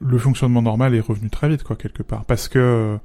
le 0.00 0.18
fonctionnement 0.18 0.62
normal 0.62 0.94
est 0.94 1.00
revenu 1.00 1.30
très 1.30 1.48
vite 1.48 1.62
quoi 1.62 1.76
quelque 1.76 2.02
part. 2.02 2.24
Parce 2.24 2.48
que 2.48 2.58
euh, 2.58 2.96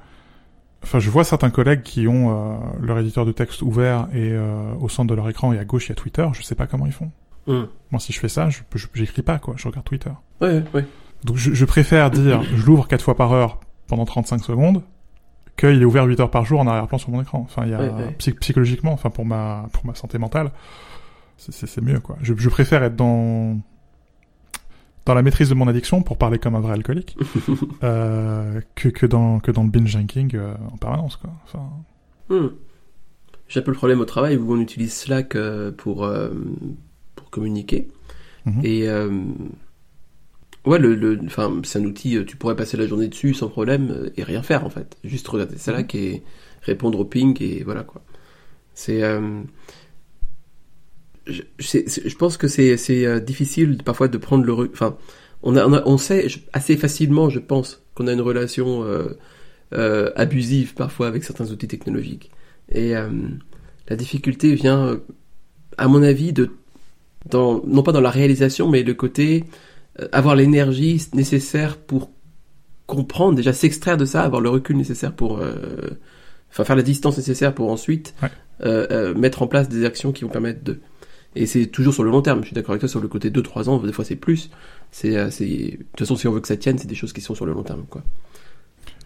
enfin 0.83 0.99
je 0.99 1.09
vois 1.09 1.23
certains 1.23 1.49
collègues 1.49 1.81
qui 1.83 2.07
ont 2.07 2.59
leur 2.81 2.99
éditeur 2.99 3.25
de 3.25 3.31
texte 3.31 3.61
ouvert 3.61 4.07
et 4.13 4.33
au 4.79 4.89
centre 4.89 5.09
de 5.09 5.15
leur 5.15 5.27
écran 5.29 5.51
et 5.53 5.59
à 5.59 5.65
gauche 5.65 5.87
il 5.87 5.89
y 5.89 5.91
a 5.93 5.95
Twitter. 5.95 6.27
Je 6.33 6.41
sais 6.41 6.55
pas 6.55 6.67
comment 6.67 6.85
ils 6.85 6.91
font. 6.93 7.11
Hmm. 7.47 7.65
moi 7.91 7.99
si 7.99 8.11
je 8.11 8.19
fais 8.19 8.27
ça 8.27 8.49
je- 8.49 8.61
j'écris 8.95 9.21
pas 9.21 9.37
quoi. 9.39 9.53
Je 9.57 9.67
regarde 9.67 9.85
Twitter. 9.85 10.09
Ouais, 10.41 10.63
ouais. 10.73 10.83
donc 11.23 11.37
je, 11.37 11.53
je 11.53 11.65
préfère 11.65 12.09
dire 12.11 12.41
je 12.43 12.65
l'ouvre 12.65 12.87
quatre 12.87 13.03
fois 13.03 13.15
par 13.15 13.31
heure 13.33 13.59
pendant 13.87 14.03
35 14.05 14.43
secondes 14.43 14.81
qu'il 15.57 15.81
est 15.81 15.85
ouvert 15.85 16.05
8 16.05 16.19
heures 16.19 16.31
par 16.31 16.45
jour 16.45 16.59
en 16.59 16.67
arrière-plan 16.67 16.97
sur 16.97 17.09
mon 17.11 17.21
écran 17.21 17.39
enfin 17.45 17.63
il 17.65 17.71
y 17.71 17.73
a 17.73 17.79
Ouais, 17.79 17.89
ouais. 17.89 18.15
psy- 18.17 18.33
psychologiquement 18.33 18.91
enfin 18.93 19.09
pour 19.09 19.25
ma 19.25 19.67
pour 19.73 19.85
ma 19.85 19.95
santé 19.95 20.17
mentale 20.17 20.51
c'est- 21.37 21.81
mieux 21.81 21.99
quoi 21.99 22.17
je, 22.21 22.33
je 22.35 22.49
préfère 22.49 22.83
être 22.83 22.95
dans 22.95 23.57
dans 25.05 25.13
la 25.13 25.21
maîtrise 25.21 25.49
de 25.49 25.53
mon 25.55 25.67
addiction 25.67 26.01
pour 26.01 26.17
parler 26.17 26.39
comme 26.39 26.55
un 26.55 26.59
vrai 26.59 26.73
alcoolique 26.73 27.17
euh, 27.83 28.59
que 28.75 28.89
que 28.89 29.05
dans 29.05 29.39
que 29.39 29.51
dans 29.51 29.63
le 29.63 29.69
binge 29.69 29.93
drinking 29.93 30.35
euh, 30.35 30.53
en 30.71 30.77
permanence 30.77 31.15
quoi 31.17 31.31
enfin 31.45 31.69
Hmm. 32.29 32.47
J'ai 33.47 33.59
un 33.59 33.63
peu 33.63 33.69
le 33.69 33.77
problème 33.77 33.99
au 34.01 34.05
travail 34.05 34.35
où 34.37 34.51
on 34.51 34.59
utilise 34.59 34.91
Slack 34.91 35.35
euh, 35.35 35.71
pour, 35.71 36.03
euh, 36.05 36.31
pour 37.15 37.29
communiquer. 37.29 37.87
Mhm. 38.47 38.61
Et 38.63 38.87
ouais, 40.65 40.79
le, 40.79 40.95
le, 40.95 41.19
enfin, 41.25 41.61
c'est 41.63 41.79
un 41.79 41.85
outil, 41.85 42.17
euh, 42.17 42.25
tu 42.25 42.37
pourrais 42.37 42.55
passer 42.55 42.77
la 42.77 42.87
journée 42.87 43.07
dessus 43.07 43.33
sans 43.33 43.49
problème 43.49 43.91
euh, 43.91 44.09
et 44.17 44.23
rien 44.23 44.41
faire 44.43 44.65
en 44.65 44.69
fait. 44.69 44.97
Juste 45.03 45.27
regarder 45.27 45.57
Slack 45.57 45.95
et 45.95 46.23
répondre 46.61 46.99
au 46.99 47.05
ping 47.05 47.37
et 47.41 47.63
voilà 47.63 47.83
quoi. 47.83 48.03
C'est. 48.75 49.03
euh, 49.03 49.41
je, 51.27 51.41
je 51.59 52.15
pense 52.15 52.37
que 52.37 52.47
c'est 52.47 52.77
c'est, 52.77 53.05
euh, 53.05 53.19
difficile 53.19 53.77
parfois 53.83 54.07
de 54.07 54.17
prendre 54.17 54.45
le. 54.45 54.53
Enfin, 54.71 54.97
on, 55.43 55.55
a, 55.55 55.65
on, 55.65 55.73
a- 55.73 55.83
on 55.85 55.97
sait 55.97 56.27
assez 56.53 56.77
facilement, 56.77 57.29
je 57.29 57.39
pense, 57.39 57.83
qu'on 57.95 58.07
a 58.07 58.13
une 58.13 58.21
relation 58.21 58.83
euh, 58.83 59.17
euh, 59.73 60.11
abusive 60.15 60.73
parfois 60.75 61.07
avec 61.07 61.23
certains 61.23 61.51
outils 61.51 61.67
technologiques. 61.67 62.31
Et 62.71 62.95
euh, 62.95 63.09
la 63.89 63.95
difficulté 63.95 64.55
vient, 64.55 64.99
à 65.77 65.87
mon 65.87 66.03
avis, 66.03 66.33
de 66.33 66.51
dans, 67.29 67.63
non 67.65 67.83
pas 67.83 67.91
dans 67.91 68.01
la 68.01 68.11
réalisation, 68.11 68.69
mais 68.69 68.83
le 68.83 68.93
côté 68.93 69.45
avoir 70.11 70.35
l'énergie 70.35 71.01
nécessaire 71.13 71.77
pour 71.77 72.11
comprendre, 72.87 73.35
déjà 73.35 73.53
s'extraire 73.53 73.97
de 73.97 74.05
ça, 74.05 74.23
avoir 74.23 74.41
le 74.41 74.49
recul 74.49 74.77
nécessaire 74.77 75.13
pour, 75.13 75.39
euh, 75.39 75.55
enfin 76.51 76.63
faire 76.63 76.75
la 76.75 76.83
distance 76.83 77.17
nécessaire 77.17 77.53
pour 77.55 77.71
ensuite 77.71 78.13
Ouais. 78.21 78.29
euh, 78.63 78.87
euh, 78.91 79.13
mettre 79.15 79.41
en 79.41 79.47
place 79.47 79.69
des 79.69 79.85
actions 79.85 80.11
qui 80.11 80.23
vont 80.23 80.29
permettre 80.29 80.63
de. 80.63 80.79
Et 81.37 81.45
c'est 81.47 81.65
toujours 81.65 81.93
sur 81.93 82.03
le 82.03 82.11
long 82.11 82.21
terme. 82.21 82.41
Je 82.41 82.47
suis 82.47 82.53
d'accord 82.53 82.71
avec 82.71 82.79
toi 82.81 82.87
sur 82.89 83.01
le 83.01 83.07
côté 83.07 83.29
2-3 83.29 83.67
ans, 83.69 83.77
des 83.79 83.91
fois 83.91 84.05
c'est 84.05 84.15
plus. 84.15 84.49
C'est, 84.91 85.17
euh, 85.17 85.29
c'est, 85.31 85.45
de 85.47 85.77
toute 85.77 85.99
façon, 85.99 86.15
si 86.15 86.27
on 86.27 86.31
veut 86.31 86.39
que 86.39 86.47
ça 86.47 86.55
tienne, 86.55 86.77
c'est 86.77 86.87
des 86.87 86.95
choses 86.95 87.11
qui 87.11 87.19
sont 87.21 87.35
sur 87.35 87.45
le 87.45 87.51
long 87.53 87.63
terme, 87.63 87.85
quoi. 87.89 88.03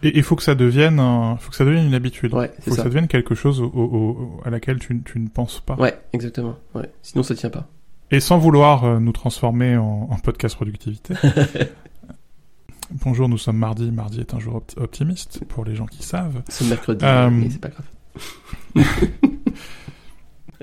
et 0.04 0.16
il 0.18 0.24
faut 0.24 0.36
que 0.36 0.44
ça 0.44 0.56
devienne 0.56 1.00
un- 1.00 1.36
faut 1.38 1.50
que 1.50 1.56
ça 1.56 1.66
devienne 1.66 1.86
une 1.88 1.94
habitude 1.94 2.34
Ouais, 2.34 2.48
faut 2.48 2.54
c'est 2.60 2.70
que 2.72 2.76
ça. 2.78 2.84
ça 2.84 2.90
devienne 2.90 3.08
quelque 3.08 3.34
chose 3.36 3.60
au, 3.62 3.66
au- 3.66 3.82
au- 3.84 4.42
à 4.46 4.50
laquelle 4.50 4.78
tu, 4.80 5.02
tu 5.04 5.20
ne 5.20 5.28
penses 5.28 5.60
pas 5.66 5.76
Ouais, 5.76 5.98
exactement. 6.14 6.58
Ouais. 6.76 6.90
Sinon, 7.02 7.24
ça 7.24 7.34
tient 7.36 7.50
pas. 7.50 7.68
Et 8.12 8.20
sans 8.20 8.38
vouloir 8.38 8.84
euh, 8.86 9.00
nous 9.00 9.12
transformer 9.12 9.78
en, 9.78 10.08
en 10.10 10.18
podcast 10.18 10.56
productivité. 10.56 11.14
Bonjour, 13.06 13.30
nous 13.30 13.38
sommes 13.38 13.58
mardi. 13.58 13.92
Mardi 13.92 14.20
est 14.20 14.34
un 14.34 14.40
jour 14.40 14.56
opti- 14.58 14.80
optimiste 14.80 15.46
pour 15.46 15.64
les 15.64 15.76
gens 15.76 15.86
qui 15.86 16.02
savent. 16.02 16.42
C'est 16.50 16.66
mercredi, 16.68 17.06
Euh, 17.06 17.30
mais 17.30 17.50
c'est 17.52 17.62
pas 17.62 17.70
grave. 17.70 17.86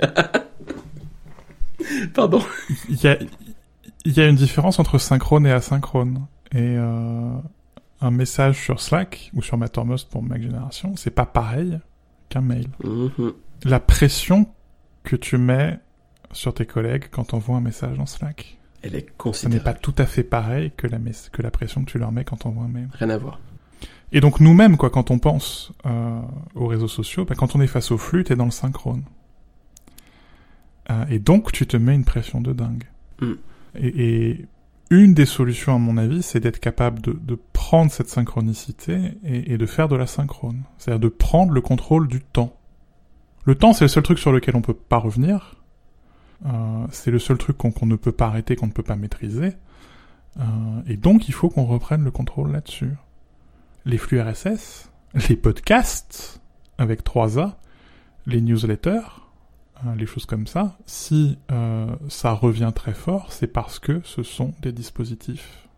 Pardon. 2.14 2.42
Il 2.88 3.00
y 3.02 3.06
a, 3.06 3.16
il 4.04 4.12
y 4.16 4.20
a 4.20 4.26
une 4.26 4.35
différence 4.37 4.78
entre 4.80 4.98
synchrone 4.98 5.46
et 5.46 5.52
asynchrone. 5.52 6.26
Et 6.52 6.59
euh, 6.76 7.30
un 8.00 8.11
message 8.11 8.61
sur 8.61 8.80
Slack 8.80 9.30
ou 9.35 9.42
sur 9.42 9.56
Mattermost 9.56 10.11
pour 10.11 10.22
Mac 10.22 10.42
Génération, 10.42 10.94
c'est 10.96 11.11
pas 11.11 11.26
pareil 11.26 11.78
qu'un 12.28 12.40
mail. 12.40 12.68
Mhm. 12.82 13.32
La 13.64 13.78
pression 13.78 14.48
que 15.04 15.14
tu 15.16 15.38
mets 15.38 15.78
sur 16.37 16.55
tes 16.55 16.66
collègues 16.66 17.05
quand 17.11 17.25
t'envoies 17.25 17.57
un 17.57 17.61
message 17.61 17.99
en 17.99 18.07
Slack. 18.07 18.59
Elle 18.83 18.94
est 18.94 19.01
Ce 19.01 19.05
n'est 19.07 19.12
considérable. 19.16 19.64
pas 19.64 19.75
tout 19.75 19.94
à 19.99 20.07
fait 20.07 20.22
pareil 20.22 20.70
que 20.77 20.87
la, 20.87 20.99
mes- 20.99 21.12
que 21.33 21.42
la 21.42 21.51
pression 21.51 21.85
que 21.85 21.90
tu 21.90 21.99
leur 21.99 22.12
mets 22.12 22.25
quand 22.25 22.37
t'envoies 22.37 22.64
un 22.64 22.68
mail. 22.68 22.88
Rien 22.92 23.11
à 23.11 23.18
voir. 23.18 23.40
Et 24.12 24.20
donc 24.20 24.38
nous-mêmes, 24.38 24.77
quoi, 24.77 24.90
quand 24.90 25.11
on 25.11 25.18
pense 25.18 25.72
euh, 25.87 26.20
aux 26.55 26.66
réseaux 26.66 26.87
sociaux, 26.88 27.25
bah, 27.25 27.35
quand 27.37 27.57
on 27.57 27.61
est 27.61 27.66
face 27.66 27.90
au 27.90 27.99
flux, 27.99 28.22
t'es 28.22 28.37
dans 28.37 28.44
le 28.44 28.51
synchrone. 28.53 29.03
Euh, 30.90 31.05
et 31.11 31.18
donc 31.18 31.51
tu 31.53 31.66
te 31.66 31.77
mets 31.77 31.94
une 31.94 32.05
pression 32.05 32.40
de 32.40 32.53
dingue. 32.53 32.85
Mm. 33.20 33.33
Et, 33.81 34.29
et 34.29 34.46
une 34.90 35.14
des 35.14 35.27
solutions, 35.27 35.75
à 35.75 35.79
mon 35.79 35.96
avis, 35.96 36.22
c'est 36.22 36.38
d'être 36.38 36.61
capable 36.61 37.01
de, 37.01 37.12
de 37.12 37.37
prendre 37.53 37.90
cette 37.90 38.09
synchronicité 38.09 39.14
et, 39.25 39.53
et 39.55 39.59
de 39.59 39.66
faire 39.66 39.88
de 39.88 39.96
la 39.96 40.07
synchrone. 40.07 40.62
C'est-à-dire 40.79 41.01
de 41.01 41.09
prendre 41.09 41.53
le 41.53 41.61
contrôle 41.61 42.07
du 42.07 42.20
temps. 42.20 42.57
Le 43.44 43.57
temps, 43.57 43.72
c'est 43.72 43.85
le 43.85 43.88
seul 43.88 44.05
truc 44.05 44.18
sur 44.20 44.31
lequel 44.33 44.55
on 44.55 44.62
peut 44.62 44.75
pas 44.75 44.99
revenir. 44.99 45.57
Euh, 46.44 46.87
c'est 46.90 47.11
le 47.11 47.18
seul 47.18 47.38
truc 47.38 47.57
qu'on 47.57 47.87
ne 47.87 47.96
peut 47.96 48.12
pas 48.12 48.27
arrêter, 48.27 48.57
qu'on 48.57 48.66
ne 48.66 48.72
peut 48.72 48.83
pas 48.83 48.96
maîtriser. 48.96 49.55
Euh, 50.38 50.42
et 50.87 50.96
donc, 50.96 51.29
il 51.29 51.35
faut 51.35 51.49
qu'on 51.49 51.64
reprenne 51.64 52.05
le 52.05 52.11
contrôle 52.11 52.53
là-dessus 52.53 52.92
les 53.87 53.99
flux 53.99 54.20
RSS, 54.20 54.90
les 55.29 55.37
podcasts 55.37 56.40
avec 56.77 57.05
3A, 57.05 57.55
les 58.27 58.40
newsletters, 58.40 59.22
hein, 59.77 59.94
les 59.96 60.07
choses 60.07 60.27
comme 60.27 60.49
ça, 60.49 60.77
si 60.87 61.38
euh, 61.53 61.94
ça 62.09 62.33
revient 62.33 62.72
très 62.75 62.92
fort, 62.92 63.33
c'est 63.33 63.46
parce 63.46 63.79
que 63.79 64.01
ce 64.05 64.25
sont 64.25 64.53
des 64.61 64.72
dispositifs 64.72 65.68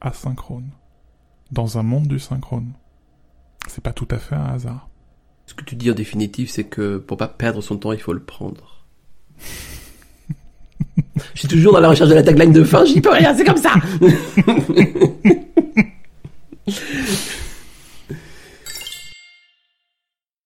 asynchrones, 0.00 0.70
dans 1.52 1.78
un 1.78 1.84
monde 1.84 2.08
du 2.08 2.18
synchrone. 2.18 2.72
C'est 3.68 3.84
pas 3.84 3.92
tout 3.92 4.08
à 4.10 4.18
fait 4.18 4.34
un 4.34 4.46
hasard. 4.46 4.90
Ce 5.46 5.54
que 5.54 5.64
tu 5.64 5.76
dis 5.76 5.90
en 5.90 5.94
définitive, 5.94 6.50
c'est 6.50 6.64
que 6.64 6.98
pour 6.98 7.16
pas 7.16 7.28
perdre 7.28 7.62
son 7.62 7.78
temps, 7.78 7.92
il 7.92 8.00
faut 8.00 8.12
le 8.12 8.22
prendre. 8.22 8.84
Je 11.34 11.40
suis 11.40 11.48
toujours 11.48 11.72
dans 11.72 11.80
la 11.80 11.88
recherche 11.88 12.10
de 12.10 12.14
la 12.14 12.22
tagline 12.22 12.52
de 12.52 12.64
fin, 12.64 12.84
j'y 12.84 13.00
peux 13.00 13.10
rien, 13.10 13.34
c'est 13.36 13.44
comme 13.44 13.56
ça 13.56 13.72